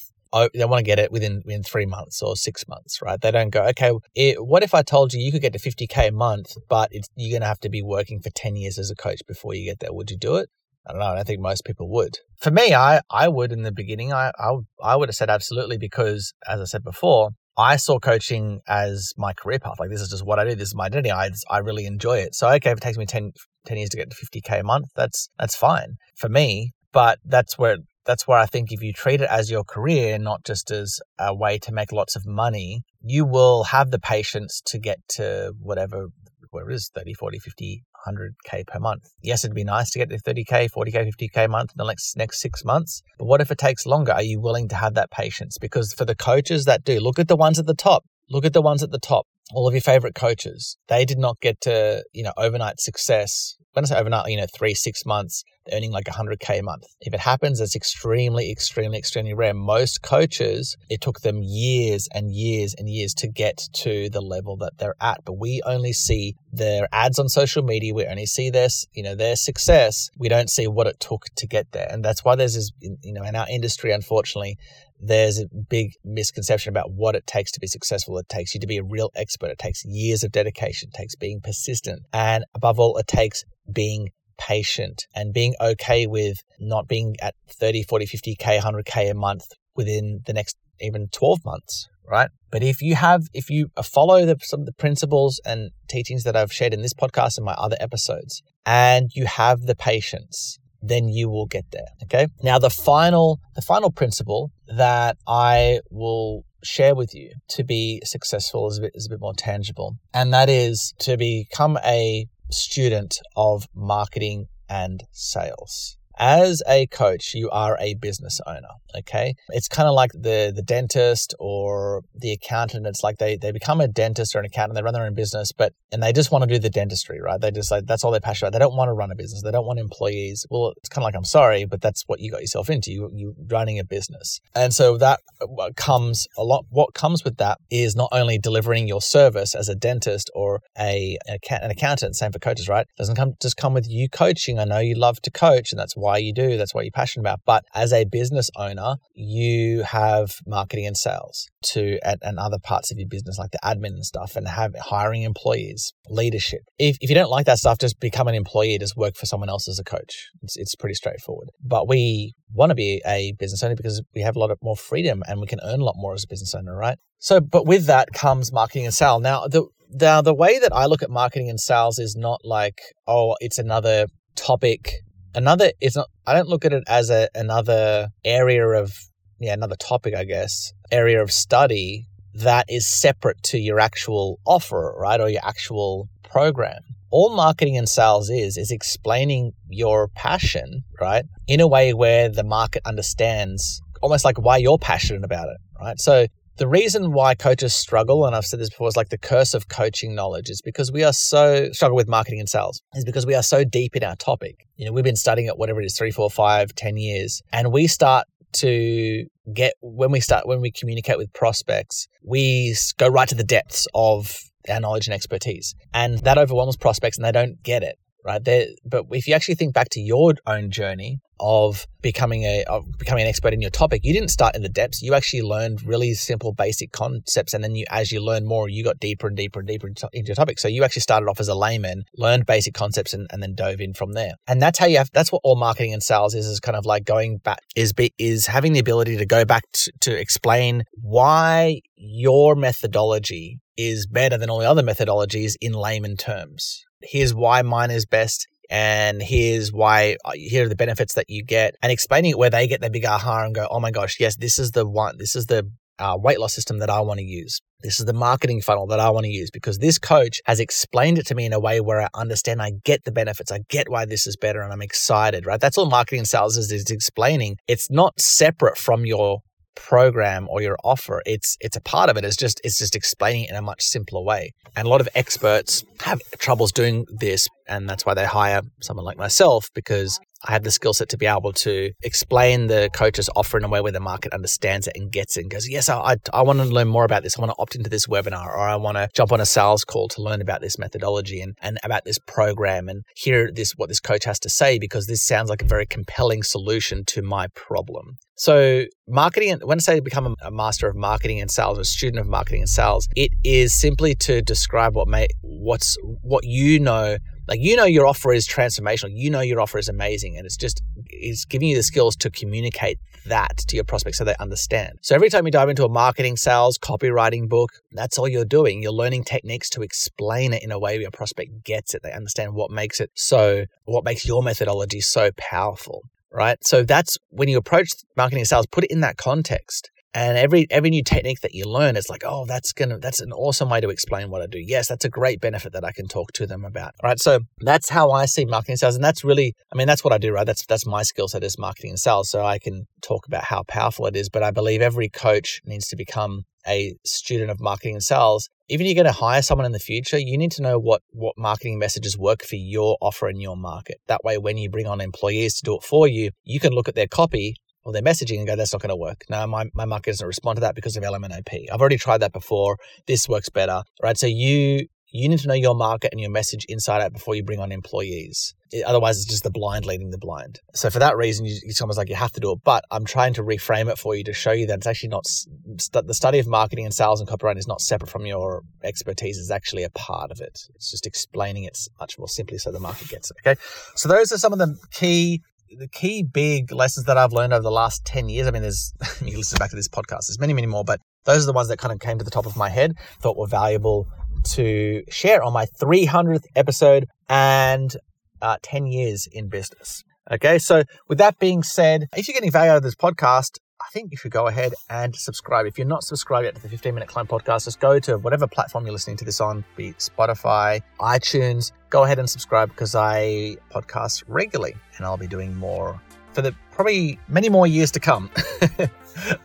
They 0.53 0.65
want 0.65 0.79
to 0.79 0.83
get 0.83 0.97
it 0.97 1.11
within 1.11 1.43
within 1.45 1.63
three 1.63 1.85
months 1.85 2.21
or 2.21 2.35
six 2.35 2.67
months, 2.67 2.99
right? 3.03 3.21
They 3.21 3.31
don't 3.31 3.51
go, 3.51 3.63
okay, 3.67 3.91
it, 4.15 4.43
what 4.43 4.63
if 4.63 4.73
I 4.73 4.81
told 4.81 5.13
you 5.13 5.21
you 5.21 5.31
could 5.31 5.43
get 5.43 5.53
to 5.53 5.59
50K 5.59 6.09
a 6.09 6.11
month, 6.11 6.53
but 6.69 6.91
you're 7.15 7.31
going 7.31 7.41
to 7.41 7.47
have 7.47 7.59
to 7.61 7.69
be 7.69 7.83
working 7.83 8.19
for 8.19 8.31
10 8.31 8.55
years 8.55 8.79
as 8.79 8.89
a 8.89 8.95
coach 8.95 9.21
before 9.27 9.53
you 9.53 9.65
get 9.65 9.79
there? 9.79 9.93
Would 9.93 10.09
you 10.09 10.17
do 10.17 10.35
it? 10.37 10.49
I 10.87 10.91
don't 10.91 10.99
know. 10.99 11.05
I 11.05 11.15
don't 11.15 11.27
think 11.27 11.39
most 11.39 11.63
people 11.65 11.89
would. 11.91 12.17
For 12.41 12.51
me, 12.51 12.73
I, 12.73 13.01
I 13.09 13.27
would 13.29 13.51
in 13.51 13.61
the 13.61 13.71
beginning. 13.71 14.11
I, 14.11 14.31
I, 14.37 14.57
I 14.83 14.95
would 14.95 15.07
have 15.09 15.15
said 15.15 15.29
absolutely 15.29 15.77
because, 15.77 16.33
as 16.47 16.59
I 16.59 16.65
said 16.65 16.83
before, 16.83 17.29
I 17.57 17.75
saw 17.75 17.99
coaching 17.99 18.61
as 18.67 19.13
my 19.15 19.33
career 19.33 19.59
path. 19.59 19.79
Like 19.79 19.91
this 19.91 20.01
is 20.01 20.09
just 20.09 20.25
what 20.25 20.39
I 20.39 20.45
do. 20.45 20.55
This 20.55 20.69
is 20.69 20.75
my 20.75 20.85
identity. 20.85 21.11
I, 21.11 21.29
I 21.49 21.59
really 21.59 21.85
enjoy 21.85 22.17
it. 22.17 22.35
So 22.35 22.49
okay, 22.49 22.71
if 22.71 22.77
it 22.79 22.81
takes 22.81 22.97
me 22.97 23.05
10, 23.05 23.33
10 23.65 23.77
years 23.77 23.89
to 23.89 23.97
get 23.97 24.09
to 24.09 24.15
50k 24.15 24.59
a 24.59 24.63
month, 24.63 24.87
that's 24.95 25.29
that's 25.37 25.55
fine 25.55 25.97
for 26.15 26.29
me. 26.29 26.71
But 26.91 27.19
that's 27.25 27.57
where 27.57 27.77
that's 28.05 28.27
where 28.27 28.37
I 28.37 28.45
think 28.45 28.71
if 28.71 28.81
you 28.81 28.93
treat 28.93 29.21
it 29.21 29.29
as 29.29 29.49
your 29.49 29.63
career, 29.63 30.19
not 30.19 30.43
just 30.43 30.71
as 30.71 30.99
a 31.17 31.33
way 31.33 31.57
to 31.59 31.71
make 31.71 31.91
lots 31.91 32.15
of 32.15 32.25
money, 32.25 32.83
you 33.01 33.25
will 33.25 33.65
have 33.65 33.91
the 33.91 33.99
patience 33.99 34.61
to 34.65 34.77
get 34.77 34.99
to 35.15 35.53
whatever 35.59 36.07
where 36.51 36.69
it 36.69 36.73
is 36.75 36.91
30, 36.93 37.13
40, 37.15 37.39
50, 37.39 37.83
100k 38.07 38.67
per 38.67 38.79
month. 38.79 39.03
Yes, 39.21 39.43
it'd 39.43 39.55
be 39.55 39.63
nice 39.63 39.89
to 39.91 39.99
get 39.99 40.09
to 40.09 40.17
30k, 40.17 40.69
40k, 40.69 41.11
50k 41.11 41.45
a 41.45 41.47
month 41.47 41.71
in 41.71 41.77
the 41.77 41.85
next 41.85 42.15
next 42.15 42.41
six 42.41 42.63
months. 42.63 43.01
But 43.17 43.25
what 43.25 43.41
if 43.41 43.51
it 43.51 43.57
takes 43.57 43.85
longer? 43.85 44.11
Are 44.11 44.23
you 44.23 44.39
willing 44.39 44.67
to 44.69 44.75
have 44.75 44.93
that 44.93 45.11
patience? 45.11 45.57
Because 45.57 45.93
for 45.93 46.05
the 46.05 46.15
coaches 46.15 46.65
that 46.65 46.83
do, 46.83 46.99
look 46.99 47.19
at 47.19 47.27
the 47.27 47.35
ones 47.35 47.59
at 47.59 47.65
the 47.65 47.73
top. 47.73 48.03
Look 48.29 48.45
at 48.45 48.53
the 48.53 48.61
ones 48.61 48.83
at 48.83 48.91
the 48.91 48.99
top. 48.99 49.25
All 49.51 49.67
of 49.67 49.73
your 49.73 49.81
favorite 49.81 50.15
coaches. 50.15 50.77
They 50.87 51.05
did 51.05 51.17
not 51.17 51.39
get 51.41 51.59
to, 51.61 52.03
you 52.13 52.23
know, 52.23 52.33
overnight 52.37 52.79
success. 52.79 53.57
When 53.73 53.85
I 53.85 53.87
say 53.87 53.97
overnight, 53.97 54.29
you 54.29 54.37
know, 54.37 54.45
three, 54.53 54.75
six 54.75 55.05
months, 55.05 55.43
earning 55.71 55.91
like 55.91 56.05
100K 56.05 56.59
a 56.59 56.63
month. 56.63 56.83
If 57.01 57.13
it 57.13 57.19
happens, 57.19 57.59
it's 57.59 57.75
extremely, 57.75 58.51
extremely, 58.51 58.97
extremely 58.97 59.33
rare. 59.33 59.53
Most 59.53 60.01
coaches, 60.01 60.77
it 60.89 61.01
took 61.01 61.21
them 61.21 61.41
years 61.41 62.07
and 62.13 62.31
years 62.31 62.75
and 62.77 62.89
years 62.89 63.13
to 63.15 63.27
get 63.27 63.67
to 63.73 64.09
the 64.09 64.21
level 64.21 64.57
that 64.57 64.77
they're 64.77 64.95
at. 65.01 65.25
But 65.25 65.39
we 65.39 65.61
only 65.65 65.93
see 65.93 66.35
their 66.51 66.87
ads 66.91 67.17
on 67.17 67.29
social 67.29 67.63
media. 67.63 67.93
We 67.93 68.05
only 68.05 68.25
see 68.25 68.49
this, 68.49 68.85
you 68.93 69.03
know, 69.03 69.15
their 69.15 69.35
success. 69.35 70.09
We 70.17 70.29
don't 70.29 70.49
see 70.49 70.67
what 70.67 70.87
it 70.87 70.99
took 70.99 71.25
to 71.37 71.47
get 71.47 71.71
there. 71.71 71.87
And 71.89 72.03
that's 72.03 72.23
why 72.23 72.35
there's 72.35 72.55
this, 72.55 72.71
you 72.79 73.13
know, 73.13 73.23
in 73.23 73.35
our 73.35 73.47
industry, 73.49 73.91
unfortunately, 73.91 74.57
there's 74.99 75.39
a 75.39 75.47
big 75.69 75.91
misconception 76.05 76.69
about 76.69 76.91
what 76.91 77.15
it 77.15 77.27
takes 77.27 77.51
to 77.51 77.59
be 77.59 77.67
successful. 77.67 78.17
It 78.17 78.29
takes 78.29 78.53
you 78.53 78.61
to 78.61 78.67
be 78.67 78.77
a 78.77 78.83
real 78.83 79.11
expert. 79.15 79.49
It 79.49 79.59
takes 79.59 79.83
years 79.83 80.23
of 80.23 80.31
dedication. 80.31 80.89
It 80.93 80.97
takes 80.97 81.15
being 81.15 81.41
persistent. 81.41 82.03
And 82.13 82.45
above 82.55 82.79
all, 82.79 82.97
it 82.97 83.07
takes 83.07 83.43
being 83.71 84.09
patient 84.37 85.05
and 85.15 85.33
being 85.33 85.53
okay 85.61 86.07
with 86.07 86.37
not 86.59 86.87
being 86.87 87.15
at 87.21 87.35
30, 87.49 87.83
40, 87.83 88.05
50K, 88.05 88.59
100K 88.59 89.11
a 89.11 89.13
month 89.13 89.45
within 89.75 90.21
the 90.25 90.33
next 90.33 90.57
even 90.79 91.07
12 91.11 91.45
months, 91.45 91.87
right? 92.09 92.29
But 92.51 92.63
if 92.63 92.81
you 92.81 92.95
have, 92.95 93.23
if 93.33 93.49
you 93.49 93.67
follow 93.83 94.25
the, 94.25 94.37
some 94.41 94.61
of 94.61 94.65
the 94.65 94.73
principles 94.73 95.39
and 95.45 95.71
teachings 95.87 96.23
that 96.23 96.35
I've 96.35 96.51
shared 96.51 96.73
in 96.73 96.81
this 96.81 96.93
podcast 96.93 97.37
and 97.37 97.45
my 97.45 97.53
other 97.53 97.77
episodes, 97.79 98.41
and 98.65 99.09
you 99.13 99.25
have 99.25 99.61
the 99.61 99.75
patience, 99.75 100.59
then 100.81 101.07
you 101.07 101.29
will 101.29 101.45
get 101.45 101.65
there. 101.71 101.87
Okay. 102.03 102.27
Now 102.43 102.59
the 102.59 102.69
final, 102.69 103.39
the 103.55 103.61
final 103.61 103.91
principle 103.91 104.51
that 104.67 105.17
I 105.27 105.79
will 105.89 106.43
share 106.63 106.95
with 106.95 107.13
you 107.13 107.31
to 107.49 107.63
be 107.63 108.01
successful 108.05 108.67
is 108.67 108.79
a 108.79 108.81
bit, 108.81 108.91
is 108.93 109.07
a 109.07 109.09
bit 109.09 109.19
more 109.21 109.33
tangible. 109.33 109.95
And 110.13 110.33
that 110.33 110.49
is 110.49 110.93
to 110.99 111.17
become 111.17 111.77
a 111.85 112.27
student 112.51 113.17
of 113.35 113.67
marketing 113.73 114.47
and 114.69 115.03
sales 115.11 115.97
as 116.23 116.63
a 116.69 116.87
coach, 116.87 117.33
you 117.33 117.49
are 117.49 117.77
a 117.81 117.95
business 117.95 118.39
owner. 118.47 118.69
Okay. 118.97 119.35
It's 119.49 119.67
kind 119.67 119.89
of 119.89 119.93
like 119.93 120.11
the, 120.13 120.53
the 120.55 120.61
dentist 120.61 121.35
or 121.37 122.03
the 122.15 122.31
accountant. 122.31 122.87
It's 122.87 123.03
like 123.03 123.17
they, 123.17 123.35
they 123.35 123.51
become 123.51 123.81
a 123.81 123.89
dentist 123.89 124.33
or 124.33 124.39
an 124.39 124.45
accountant, 124.45 124.75
they 124.75 124.83
run 124.83 124.93
their 124.93 125.03
own 125.03 125.15
business, 125.15 125.51
but, 125.51 125.73
and 125.91 126.01
they 126.01 126.13
just 126.13 126.31
want 126.31 126.43
to 126.43 126.47
do 126.47 126.59
the 126.59 126.69
dentistry, 126.69 127.19
right? 127.19 127.41
They 127.41 127.51
just 127.51 127.71
like, 127.71 127.87
that's 127.87 128.05
all 128.05 128.11
they're 128.11 128.21
passionate 128.21 128.49
about. 128.49 128.57
They 128.57 128.63
don't 128.63 128.77
want 128.77 128.87
to 128.87 128.93
run 128.93 129.11
a 129.11 129.15
business. 129.15 129.41
They 129.43 129.51
don't 129.51 129.65
want 129.65 129.79
employees. 129.79 130.45
Well, 130.49 130.71
it's 130.77 130.87
kind 130.87 131.03
of 131.03 131.07
like, 131.07 131.15
I'm 131.15 131.25
sorry, 131.25 131.65
but 131.65 131.81
that's 131.81 132.03
what 132.07 132.21
you 132.21 132.31
got 132.31 132.39
yourself 132.39 132.69
into. 132.69 132.91
You, 132.91 133.09
you 133.13 133.35
running 133.51 133.77
a 133.77 133.83
business. 133.83 134.39
And 134.55 134.73
so 134.73 134.97
that 134.99 135.19
uh, 135.41 135.71
comes 135.75 136.25
a 136.37 136.43
lot. 136.43 136.63
What 136.69 136.93
comes 136.93 137.25
with 137.25 137.35
that 137.37 137.57
is 137.69 137.97
not 137.97 138.07
only 138.13 138.37
delivering 138.37 138.87
your 138.87 139.01
service 139.01 139.53
as 139.55 139.67
a 139.67 139.75
dentist 139.75 140.31
or 140.33 140.61
a, 140.79 141.17
an 141.27 141.71
accountant, 141.71 142.15
same 142.15 142.31
for 142.31 142.39
coaches, 142.39 142.69
right? 142.69 142.87
Doesn't 142.97 143.15
come, 143.15 143.33
just 143.41 143.57
come 143.57 143.73
with 143.73 143.89
you 143.89 144.07
coaching. 144.07 144.57
I 144.57 144.63
know 144.63 144.79
you 144.79 144.95
love 144.95 145.21
to 145.23 145.31
coach 145.31 145.71
and 145.71 145.79
that's 145.79 145.97
why 145.97 146.12
you 146.17 146.33
do, 146.33 146.57
that's 146.57 146.73
what 146.73 146.85
you're 146.85 146.91
passionate 146.91 147.23
about. 147.23 147.39
But 147.45 147.63
as 147.73 147.93
a 147.93 148.05
business 148.05 148.49
owner, 148.55 148.95
you 149.13 149.83
have 149.83 150.31
marketing 150.45 150.87
and 150.87 150.97
sales 150.97 151.47
to 151.67 151.99
and, 152.03 152.17
and 152.21 152.39
other 152.39 152.57
parts 152.61 152.91
of 152.91 152.97
your 152.97 153.07
business 153.07 153.37
like 153.37 153.51
the 153.51 153.59
admin 153.63 153.87
and 153.87 154.05
stuff 154.05 154.35
and 154.35 154.47
have 154.47 154.73
hiring 154.79 155.23
employees, 155.23 155.93
leadership. 156.09 156.61
If, 156.77 156.97
if 157.01 157.09
you 157.09 157.15
don't 157.15 157.29
like 157.29 157.45
that 157.45 157.59
stuff, 157.59 157.79
just 157.79 157.99
become 157.99 158.27
an 158.27 158.35
employee, 158.35 158.77
just 158.77 158.97
work 158.97 159.15
for 159.15 159.25
someone 159.25 159.49
else 159.49 159.67
as 159.67 159.79
a 159.79 159.83
coach. 159.83 160.29
It's, 160.41 160.57
it's 160.57 160.75
pretty 160.75 160.95
straightforward. 160.95 161.49
But 161.63 161.87
we 161.87 162.33
want 162.53 162.69
to 162.69 162.75
be 162.75 163.01
a 163.05 163.33
business 163.39 163.63
owner 163.63 163.75
because 163.75 164.01
we 164.13 164.21
have 164.21 164.35
a 164.35 164.39
lot 164.39 164.51
of 164.51 164.57
more 164.61 164.77
freedom 164.77 165.23
and 165.27 165.39
we 165.39 165.47
can 165.47 165.59
earn 165.63 165.81
a 165.81 165.83
lot 165.83 165.95
more 165.97 166.13
as 166.13 166.23
a 166.23 166.27
business 166.27 166.53
owner, 166.53 166.75
right? 166.75 166.97
So, 167.19 167.39
but 167.39 167.65
with 167.65 167.85
that 167.87 168.11
comes 168.13 168.51
marketing 168.51 168.85
and 168.85 168.93
sales. 168.93 169.21
Now, 169.21 169.47
the 169.47 169.65
now 169.89 170.21
the 170.21 170.33
way 170.33 170.59
that 170.59 170.73
I 170.73 170.85
look 170.87 171.03
at 171.03 171.09
marketing 171.09 171.49
and 171.49 171.59
sales 171.59 171.99
is 171.99 172.15
not 172.15 172.41
like, 172.43 172.81
oh, 173.07 173.35
it's 173.39 173.59
another 173.59 174.07
topic 174.35 174.95
another 175.35 175.71
it's 175.81 175.95
not 175.95 176.09
i 176.27 176.33
don't 176.33 176.47
look 176.47 176.65
at 176.65 176.73
it 176.73 176.83
as 176.87 177.09
a, 177.09 177.27
another 177.35 178.09
area 178.23 178.67
of 178.67 178.93
yeah 179.39 179.53
another 179.53 179.75
topic 179.75 180.13
i 180.15 180.23
guess 180.23 180.73
area 180.91 181.21
of 181.21 181.31
study 181.31 182.07
that 182.33 182.65
is 182.67 182.87
separate 182.87 183.41
to 183.43 183.59
your 183.59 183.79
actual 183.79 184.39
offer 184.45 184.95
right 184.97 185.21
or 185.21 185.29
your 185.29 185.45
actual 185.45 186.09
program. 186.23 186.81
All 187.11 187.35
marketing 187.35 187.77
and 187.77 187.87
sales 187.87 188.29
is 188.29 188.57
is 188.57 188.71
explaining 188.71 189.51
your 189.69 190.07
passion 190.07 190.83
right 190.99 191.25
in 191.47 191.59
a 191.59 191.67
way 191.67 191.93
where 191.93 192.27
the 192.27 192.43
market 192.43 192.81
understands 192.85 193.81
almost 194.01 194.25
like 194.25 194.39
why 194.39 194.57
you're 194.57 194.79
passionate 194.79 195.23
about 195.23 195.47
it 195.49 195.57
right? 195.79 195.99
So 195.99 196.25
the 196.57 196.67
reason 196.67 197.13
why 197.13 197.35
coaches 197.35 197.73
struggle, 197.73 198.25
and 198.25 198.35
I've 198.35 198.45
said 198.45 198.59
this 198.59 198.69
before, 198.69 198.87
is 198.87 198.97
like 198.97 199.09
the 199.09 199.17
curse 199.17 199.53
of 199.53 199.67
coaching 199.69 200.13
knowledge, 200.13 200.49
is 200.49 200.61
because 200.61 200.91
we 200.91 201.03
are 201.03 201.13
so 201.13 201.71
struggle 201.71 201.95
with 201.95 202.07
marketing 202.07 202.39
and 202.39 202.49
sales, 202.49 202.81
is 202.93 203.05
because 203.05 203.25
we 203.25 203.35
are 203.35 203.43
so 203.43 203.63
deep 203.63 203.95
in 203.95 204.03
our 204.03 204.15
topic. 204.15 204.67
You 204.75 204.85
know, 204.85 204.91
we've 204.91 205.03
been 205.03 205.15
studying 205.15 205.47
it, 205.47 205.57
whatever 205.57 205.81
it 205.81 205.85
is, 205.85 205.97
three, 205.97 206.11
four, 206.11 206.29
five, 206.29 206.73
ten 206.75 206.97
years, 206.97 207.41
and 207.51 207.71
we 207.71 207.87
start 207.87 208.27
to 208.53 209.25
get 209.53 209.73
when 209.81 210.11
we 210.11 210.19
start 210.19 210.47
when 210.47 210.61
we 210.61 210.71
communicate 210.71 211.17
with 211.17 211.33
prospects, 211.33 212.07
we 212.23 212.75
go 212.97 213.07
right 213.07 213.27
to 213.27 213.35
the 213.35 213.43
depths 213.43 213.87
of 213.95 214.35
our 214.69 214.79
knowledge 214.79 215.07
and 215.07 215.13
expertise, 215.13 215.73
and 215.93 216.19
that 216.19 216.37
overwhelms 216.37 216.77
prospects, 216.77 217.17
and 217.17 217.25
they 217.25 217.31
don't 217.31 217.61
get 217.63 217.83
it 217.83 217.97
right? 218.23 218.43
There, 218.43 218.67
but 218.85 219.05
if 219.11 219.27
you 219.27 219.33
actually 219.33 219.55
think 219.55 219.73
back 219.73 219.89
to 219.89 219.99
your 219.99 220.33
own 220.45 220.71
journey 220.71 221.19
of 221.39 221.85
becoming 222.01 222.43
a 222.43 222.63
of 222.69 222.85
becoming 222.97 223.23
an 223.23 223.27
expert 223.27 223.53
in 223.53 223.61
your 223.61 223.69
topic, 223.69 224.01
you 224.03 224.13
didn't 224.13 224.29
start 224.29 224.55
in 224.55 224.61
the 224.61 224.69
depths. 224.69 225.01
You 225.01 225.13
actually 225.13 225.41
learned 225.41 225.83
really 225.85 226.13
simple, 226.13 226.53
basic 226.53 226.91
concepts, 226.91 227.53
and 227.53 227.63
then 227.63 227.75
you, 227.75 227.85
as 227.89 228.11
you 228.11 228.21
learn 228.21 228.45
more, 228.45 228.69
you 228.69 228.83
got 228.83 228.99
deeper 228.99 229.27
and 229.27 229.35
deeper 229.35 229.59
and 229.59 229.67
deeper 229.67 229.87
into 229.87 230.07
your 230.13 230.35
topic. 230.35 230.59
So 230.59 230.67
you 230.67 230.83
actually 230.83 231.01
started 231.01 231.27
off 231.27 231.39
as 231.39 231.49
a 231.49 231.55
layman, 231.55 232.03
learned 232.15 232.45
basic 232.45 232.73
concepts, 232.73 233.13
and, 233.13 233.27
and 233.31 233.43
then 233.43 233.55
dove 233.55 233.81
in 233.81 233.93
from 233.93 234.13
there. 234.13 234.33
And 234.47 234.61
that's 234.61 234.79
how 234.79 234.85
you 234.85 234.97
have. 234.97 235.09
That's 235.13 235.31
what 235.31 235.41
all 235.43 235.55
marketing 235.55 235.93
and 235.93 236.01
sales 236.01 236.33
is. 236.33 236.45
Is 236.45 236.59
kind 236.59 236.77
of 236.77 236.85
like 236.85 237.03
going 237.03 237.37
back. 237.37 237.59
Is 237.75 237.93
be, 237.93 238.13
is 238.17 238.47
having 238.47 238.73
the 238.73 238.79
ability 238.79 239.17
to 239.17 239.25
go 239.25 239.43
back 239.43 239.63
to, 239.73 239.91
to 240.01 240.19
explain 240.19 240.83
why 240.93 241.81
your 241.97 242.55
methodology 242.55 243.59
is 243.75 244.05
better 244.05 244.37
than 244.37 244.49
all 244.49 244.59
the 244.59 244.69
other 244.69 244.83
methodologies 244.83 245.55
in 245.59 245.73
layman 245.73 246.15
terms 246.15 246.85
here's 247.03 247.33
why 247.33 247.61
mine 247.61 247.91
is 247.91 248.05
best 248.05 248.47
and 248.69 249.21
here's 249.21 249.71
why 249.71 250.15
uh, 250.25 250.31
here 250.33 250.65
are 250.65 250.69
the 250.69 250.75
benefits 250.75 251.13
that 251.15 251.29
you 251.29 251.43
get 251.43 251.75
and 251.81 251.91
explaining 251.91 252.31
it 252.31 252.37
where 252.37 252.49
they 252.49 252.67
get 252.67 252.81
their 252.81 252.89
big 252.89 253.05
aha 253.05 253.43
and 253.43 253.55
go 253.55 253.67
oh 253.69 253.79
my 253.79 253.91
gosh 253.91 254.19
yes 254.19 254.35
this 254.37 254.57
is 254.57 254.71
the 254.71 254.87
one 254.87 255.17
this 255.17 255.35
is 255.35 255.47
the 255.47 255.69
uh, 255.99 256.17
weight 256.17 256.39
loss 256.39 256.53
system 256.53 256.79
that 256.79 256.89
I 256.89 256.99
want 257.01 257.19
to 257.19 257.25
use. 257.25 257.61
This 257.81 257.99
is 257.99 258.05
the 258.05 258.13
marketing 258.13 258.61
funnel 258.61 258.87
that 258.87 258.99
I 258.99 259.09
want 259.09 259.25
to 259.25 259.31
use 259.31 259.51
because 259.51 259.77
this 259.77 259.99
coach 259.99 260.41
has 260.45 260.59
explained 260.59 261.17
it 261.17 261.27
to 261.27 261.35
me 261.35 261.45
in 261.45 261.53
a 261.53 261.59
way 261.59 261.81
where 261.81 262.01
I 262.01 262.07
understand, 262.13 262.61
I 262.61 262.71
get 262.83 263.03
the 263.03 263.11
benefits, 263.11 263.51
I 263.51 263.59
get 263.69 263.89
why 263.89 264.05
this 264.05 264.25
is 264.25 264.37
better, 264.37 264.61
and 264.61 264.71
I'm 264.71 264.81
excited, 264.81 265.45
right? 265.45 265.59
That's 265.59 265.77
all 265.77 265.89
marketing 265.89 266.19
and 266.19 266.27
sales 266.27 266.57
is, 266.57 266.71
is 266.71 266.89
explaining. 266.89 267.57
It's 267.67 267.91
not 267.91 268.19
separate 268.19 268.77
from 268.77 269.05
your 269.05 269.39
program 269.75 270.47
or 270.49 270.61
your 270.61 270.77
offer 270.83 271.21
it's 271.25 271.57
it's 271.59 271.75
a 271.75 271.81
part 271.81 272.09
of 272.09 272.17
it. 272.17 272.25
It's 272.25 272.35
just 272.35 272.61
it's 272.63 272.77
just 272.77 272.95
explaining 272.95 273.45
it 273.45 273.49
in 273.49 273.55
a 273.55 273.61
much 273.61 273.83
simpler 273.83 274.21
way. 274.21 274.51
And 274.75 274.85
a 274.85 274.89
lot 274.89 275.01
of 275.01 275.09
experts 275.15 275.83
have 276.01 276.21
troubles 276.39 276.71
doing 276.71 277.05
this 277.09 277.47
and 277.67 277.89
that's 277.89 278.05
why 278.05 278.13
they 278.13 278.25
hire 278.25 278.61
someone 278.81 279.05
like 279.05 279.17
myself 279.17 279.69
because 279.73 280.19
I 280.45 280.51
have 280.51 280.63
the 280.63 280.71
skill 280.71 280.93
set 280.93 281.09
to 281.09 281.17
be 281.17 281.25
able 281.25 281.53
to 281.53 281.91
explain 282.01 282.67
the 282.67 282.89
coach's 282.93 283.29
offer 283.35 283.57
in 283.57 283.63
a 283.63 283.69
way 283.69 283.81
where 283.81 283.91
the 283.91 283.99
market 283.99 284.33
understands 284.33 284.87
it 284.87 284.97
and 284.97 285.11
gets 285.11 285.37
it 285.37 285.41
and 285.41 285.51
goes, 285.51 285.69
yes, 285.69 285.89
I, 285.89 286.17
I, 286.33 286.41
want 286.41 286.59
to 286.59 286.65
learn 286.65 286.87
more 286.87 287.05
about 287.05 287.23
this. 287.23 287.37
I 287.37 287.41
want 287.41 287.51
to 287.51 287.55
opt 287.59 287.75
into 287.75 287.89
this 287.89 288.07
webinar 288.07 288.47
or 288.47 288.59
I 288.59 288.75
want 288.75 288.97
to 288.97 289.09
jump 289.13 289.31
on 289.31 289.39
a 289.39 289.45
sales 289.45 289.83
call 289.85 290.07
to 290.09 290.21
learn 290.21 290.41
about 290.41 290.61
this 290.61 290.77
methodology 290.77 291.39
and, 291.41 291.57
and 291.61 291.79
about 291.83 292.03
this 292.05 292.19
program 292.19 292.89
and 292.89 293.03
hear 293.15 293.51
this 293.51 293.71
what 293.77 293.89
this 293.89 293.99
coach 293.99 294.25
has 294.25 294.39
to 294.39 294.49
say 294.49 294.79
because 294.79 295.07
this 295.07 295.23
sounds 295.23 295.49
like 295.49 295.61
a 295.61 295.65
very 295.65 295.85
compelling 295.85 296.43
solution 296.43 297.05
to 297.05 297.21
my 297.21 297.47
problem. 297.55 298.17
So 298.35 298.85
marketing, 299.07 299.59
when 299.63 299.77
I 299.77 299.79
say 299.79 299.99
become 299.99 300.35
a 300.41 300.51
master 300.51 300.87
of 300.87 300.95
marketing 300.95 301.39
and 301.39 301.51
sales, 301.51 301.77
or 301.77 301.81
a 301.81 301.85
student 301.85 302.19
of 302.19 302.27
marketing 302.27 302.61
and 302.61 302.69
sales, 302.69 303.07
it 303.15 303.31
is 303.43 303.79
simply 303.79 304.15
to 304.15 304.41
describe 304.41 304.95
what 304.95 305.07
may 305.07 305.27
what's 305.41 305.97
what 306.01 306.43
you 306.43 306.79
know 306.79 307.17
like 307.47 307.59
you 307.61 307.75
know 307.75 307.85
your 307.85 308.05
offer 308.05 308.33
is 308.33 308.47
transformational. 308.47 309.11
You 309.13 309.29
know 309.29 309.41
your 309.41 309.59
offer 309.59 309.77
is 309.77 309.89
amazing 309.89 310.37
and 310.37 310.45
it's 310.45 310.57
just 310.57 310.81
it's 311.07 311.45
giving 311.45 311.67
you 311.67 311.75
the 311.75 311.83
skills 311.83 312.15
to 312.17 312.29
communicate 312.29 312.99
that 313.25 313.57
to 313.57 313.75
your 313.75 313.85
prospects 313.85 314.17
so 314.17 314.23
they 314.23 314.35
understand. 314.39 314.99
So 315.01 315.15
every 315.15 315.29
time 315.29 315.45
you 315.45 315.51
dive 315.51 315.69
into 315.69 315.85
a 315.85 315.89
marketing 315.89 316.37
sales 316.37 316.77
copywriting 316.77 317.49
book 317.49 317.71
that's 317.91 318.17
all 318.17 318.27
you're 318.27 318.45
doing. 318.45 318.81
You're 318.81 318.91
learning 318.91 319.23
techniques 319.23 319.69
to 319.71 319.81
explain 319.81 320.53
it 320.53 320.63
in 320.63 320.71
a 320.71 320.79
way 320.79 320.99
your 320.99 321.11
prospect 321.11 321.63
gets 321.63 321.93
it. 321.93 322.01
They 322.03 322.11
understand 322.11 322.53
what 322.53 322.71
makes 322.71 322.99
it 322.99 323.11
so 323.13 323.65
what 323.85 324.03
makes 324.03 324.25
your 324.25 324.43
methodology 324.43 325.01
so 325.01 325.31
powerful 325.37 326.01
right? 326.35 326.57
So 326.65 326.81
that's 326.81 327.17
when 327.29 327.47
you 327.47 327.57
approach 327.57 327.91
marketing 328.17 328.45
sales 328.45 328.65
put 328.65 328.83
it 328.83 328.91
in 328.91 329.01
that 329.01 329.17
context 329.17 329.91
and 330.13 330.37
every 330.37 330.67
every 330.69 330.89
new 330.89 331.03
technique 331.03 331.41
that 331.41 331.55
you 331.55 331.65
learn, 331.65 331.95
it's 331.95 332.09
like, 332.09 332.23
oh, 332.25 332.45
that's 332.45 332.71
gonna 332.71 332.99
that's 332.99 333.19
an 333.19 333.31
awesome 333.33 333.69
way 333.69 333.81
to 333.81 333.89
explain 333.89 334.29
what 334.29 334.41
I 334.41 334.47
do. 334.47 334.59
Yes, 334.59 334.87
that's 334.87 335.05
a 335.05 335.09
great 335.09 335.41
benefit 335.41 335.73
that 335.73 335.83
I 335.83 335.91
can 335.91 336.07
talk 336.07 336.31
to 336.33 336.45
them 336.45 336.63
about. 336.65 336.93
Right. 337.03 337.19
So 337.19 337.39
that's 337.59 337.89
how 337.89 338.11
I 338.11 338.25
see 338.25 338.45
marketing 338.45 338.77
sales. 338.77 338.95
And 338.95 339.03
that's 339.03 339.23
really, 339.23 339.55
I 339.73 339.77
mean, 339.77 339.87
that's 339.87 340.03
what 340.03 340.13
I 340.13 340.17
do, 340.17 340.31
right? 340.31 340.45
That's 340.45 340.65
that's 340.65 340.85
my 340.85 341.03
skill 341.03 341.27
set 341.27 341.43
is 341.43 341.57
marketing 341.57 341.91
and 341.91 341.99
sales. 341.99 342.29
So 342.29 342.43
I 342.43 342.59
can 342.59 342.85
talk 343.01 343.25
about 343.25 343.45
how 343.45 343.63
powerful 343.67 344.05
it 344.05 344.15
is. 344.15 344.29
But 344.29 344.43
I 344.43 344.51
believe 344.51 344.81
every 344.81 345.09
coach 345.09 345.61
needs 345.65 345.87
to 345.87 345.95
become 345.95 346.43
a 346.67 346.95
student 347.03 347.51
of 347.51 347.59
marketing 347.59 347.95
and 347.95 348.03
sales. 348.03 348.49
Even 348.69 348.85
you're 348.85 348.95
going 348.95 349.05
to 349.05 349.11
hire 349.11 349.41
someone 349.41 349.65
in 349.65 349.73
the 349.73 349.79
future, 349.79 350.17
you 350.17 350.37
need 350.37 350.51
to 350.53 350.61
know 350.61 350.79
what 350.79 351.01
what 351.11 351.33
marketing 351.37 351.79
messages 351.79 352.17
work 352.17 352.43
for 352.43 352.55
your 352.55 352.97
offer 353.01 353.27
in 353.27 353.41
your 353.41 353.57
market. 353.57 353.97
That 354.07 354.23
way, 354.23 354.37
when 354.37 354.57
you 354.57 354.69
bring 354.69 354.87
on 354.87 355.01
employees 355.01 355.55
to 355.55 355.63
do 355.63 355.75
it 355.75 355.83
for 355.83 356.07
you, 356.07 356.31
you 356.43 356.59
can 356.59 356.73
look 356.73 356.87
at 356.87 356.95
their 356.95 357.07
copy 357.07 357.55
or 357.85 357.93
their 357.93 358.01
messaging 358.01 358.37
and 358.37 358.47
go, 358.47 358.55
that's 358.55 358.73
not 358.73 358.81
going 358.81 358.89
to 358.89 358.95
work. 358.95 359.23
No, 359.29 359.45
my, 359.47 359.65
my 359.73 359.85
market 359.85 360.11
doesn't 360.11 360.27
respond 360.27 360.57
to 360.57 360.61
that 360.61 360.75
because 360.75 360.95
of 360.97 361.03
LMNOP. 361.03 361.65
I've 361.71 361.79
already 361.79 361.97
tried 361.97 362.19
that 362.19 362.33
before. 362.33 362.77
This 363.07 363.27
works 363.27 363.49
better, 363.49 363.83
right? 364.01 364.17
So 364.17 364.27
you, 364.27 364.87
you 365.13 365.29
need 365.29 365.39
to 365.39 365.47
know 365.47 365.53
your 365.53 365.75
market 365.75 366.09
and 366.11 366.19
your 366.19 366.31
message 366.31 366.65
inside 366.67 367.01
out 367.01 367.13
before 367.13 367.35
you 367.35 367.43
bring 367.43 367.59
on 367.59 367.71
employees. 367.71 368.55
Otherwise, 368.85 369.17
it's 369.17 369.27
just 369.27 369.43
the 369.43 369.51
blind 369.51 369.85
leading 369.85 370.09
the 370.09 370.17
blind. 370.17 370.59
So 370.73 370.89
for 370.89 370.97
that 370.97 371.15
reason, 371.15 371.45
you, 371.45 371.55
it's 371.61 371.79
almost 371.79 371.99
like 371.99 372.09
you 372.09 372.15
have 372.15 372.31
to 372.31 372.39
do 372.39 372.51
it. 372.53 372.59
But 372.63 372.83
I'm 372.89 373.05
trying 373.05 373.35
to 373.35 373.43
reframe 373.43 373.91
it 373.91 373.99
for 373.99 374.15
you 374.15 374.23
to 374.23 374.33
show 374.33 374.51
you 374.51 374.65
that 374.65 374.79
it's 374.79 374.87
actually 374.87 375.09
not 375.09 375.27
st- 375.27 376.07
the 376.07 376.13
study 376.15 376.39
of 376.39 376.47
marketing 376.47 376.85
and 376.85 376.93
sales 376.93 377.19
and 377.19 377.29
copywriting 377.29 377.59
is 377.59 377.67
not 377.67 377.81
separate 377.81 378.09
from 378.09 378.25
your 378.25 378.63
expertise. 378.83 379.37
It's 379.37 379.51
actually 379.51 379.83
a 379.83 379.91
part 379.91 380.31
of 380.31 380.41
it. 380.41 380.59
It's 380.73 380.89
just 380.89 381.05
explaining 381.05 381.65
it 381.65 381.77
much 381.99 382.17
more 382.17 382.27
simply 382.27 382.57
so 382.57 382.71
the 382.71 382.79
market 382.79 383.09
gets 383.09 383.29
it. 383.29 383.37
Okay. 383.45 383.61
So 383.95 384.09
those 384.09 384.31
are 384.31 384.39
some 384.39 384.53
of 384.53 384.57
the 384.57 384.75
key 384.91 385.43
the 385.77 385.87
key 385.87 386.23
big 386.23 386.71
lessons 386.71 387.05
that 387.05 387.17
I've 387.17 387.33
learned 387.33 387.53
over 387.53 387.63
the 387.63 387.71
last 387.71 388.05
10 388.05 388.29
years, 388.29 388.47
I 388.47 388.51
mean, 388.51 388.61
there's, 388.61 388.93
you 389.21 389.37
listen 389.37 389.57
back 389.57 389.69
to 389.71 389.75
this 389.75 389.87
podcast, 389.87 390.27
there's 390.27 390.39
many, 390.39 390.53
many 390.53 390.67
more, 390.67 390.83
but 390.83 390.99
those 391.25 391.43
are 391.43 391.47
the 391.47 391.53
ones 391.53 391.69
that 391.69 391.77
kind 391.77 391.91
of 391.91 391.99
came 391.99 392.17
to 392.17 392.25
the 392.25 392.31
top 392.31 392.45
of 392.45 392.55
my 392.55 392.69
head, 392.69 392.93
thought 393.21 393.37
were 393.37 393.47
valuable 393.47 394.07
to 394.51 395.03
share 395.09 395.43
on 395.43 395.53
my 395.53 395.65
300th 395.81 396.43
episode 396.55 397.07
and 397.29 397.95
uh, 398.41 398.57
10 398.61 398.87
years 398.87 399.27
in 399.31 399.49
business. 399.49 400.03
Okay, 400.31 400.57
so 400.57 400.83
with 401.07 401.17
that 401.17 401.37
being 401.39 401.63
said, 401.63 402.07
if 402.15 402.27
you're 402.27 402.33
getting 402.33 402.51
value 402.51 402.71
out 402.71 402.77
of 402.77 402.83
this 402.83 402.95
podcast, 402.95 403.57
I 403.83 403.89
think 403.91 404.11
you 404.11 404.17
should 404.17 404.31
go 404.31 404.47
ahead 404.47 404.73
and 404.89 405.13
subscribe. 405.13 405.65
If 405.65 405.77
you're 405.77 405.85
not 405.85 406.05
subscribed 406.05 406.45
yet 406.45 406.55
to 406.55 406.61
the 406.61 406.69
15 406.69 406.93
Minute 406.93 407.09
Client 407.09 407.29
podcast, 407.29 407.65
just 407.65 407.81
go 407.81 407.99
to 407.99 408.17
whatever 408.17 408.47
platform 408.47 408.85
you're 408.85 408.93
listening 408.93 409.17
to 409.17 409.25
this 409.25 409.41
on, 409.41 409.65
be 409.75 409.89
it 409.89 409.97
Spotify, 409.97 410.81
iTunes. 411.01 411.73
Go 411.89 412.03
ahead 412.03 412.17
and 412.17 412.29
subscribe 412.29 412.69
because 412.69 412.95
I 412.95 413.57
podcast 413.71 414.23
regularly 414.27 414.75
and 414.97 415.05
I'll 415.05 415.17
be 415.17 415.27
doing 415.27 415.53
more 415.55 416.01
for 416.31 416.41
the 416.41 416.55
probably 416.71 417.19
many 417.27 417.49
more 417.49 417.67
years 417.67 417.91
to 417.91 417.99
come. 417.99 418.29
All 418.79 418.87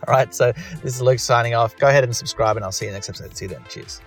right, 0.07 0.33
so 0.33 0.53
this 0.83 0.95
is 0.95 1.01
Luke 1.01 1.19
signing 1.19 1.53
off. 1.53 1.77
Go 1.77 1.87
ahead 1.87 2.03
and 2.03 2.15
subscribe, 2.15 2.55
and 2.55 2.65
I'll 2.65 2.71
see 2.71 2.85
you 2.85 2.91
next 2.91 3.09
episode. 3.09 3.35
See 3.35 3.45
you 3.45 3.49
then. 3.49 3.63
Cheers. 3.69 4.01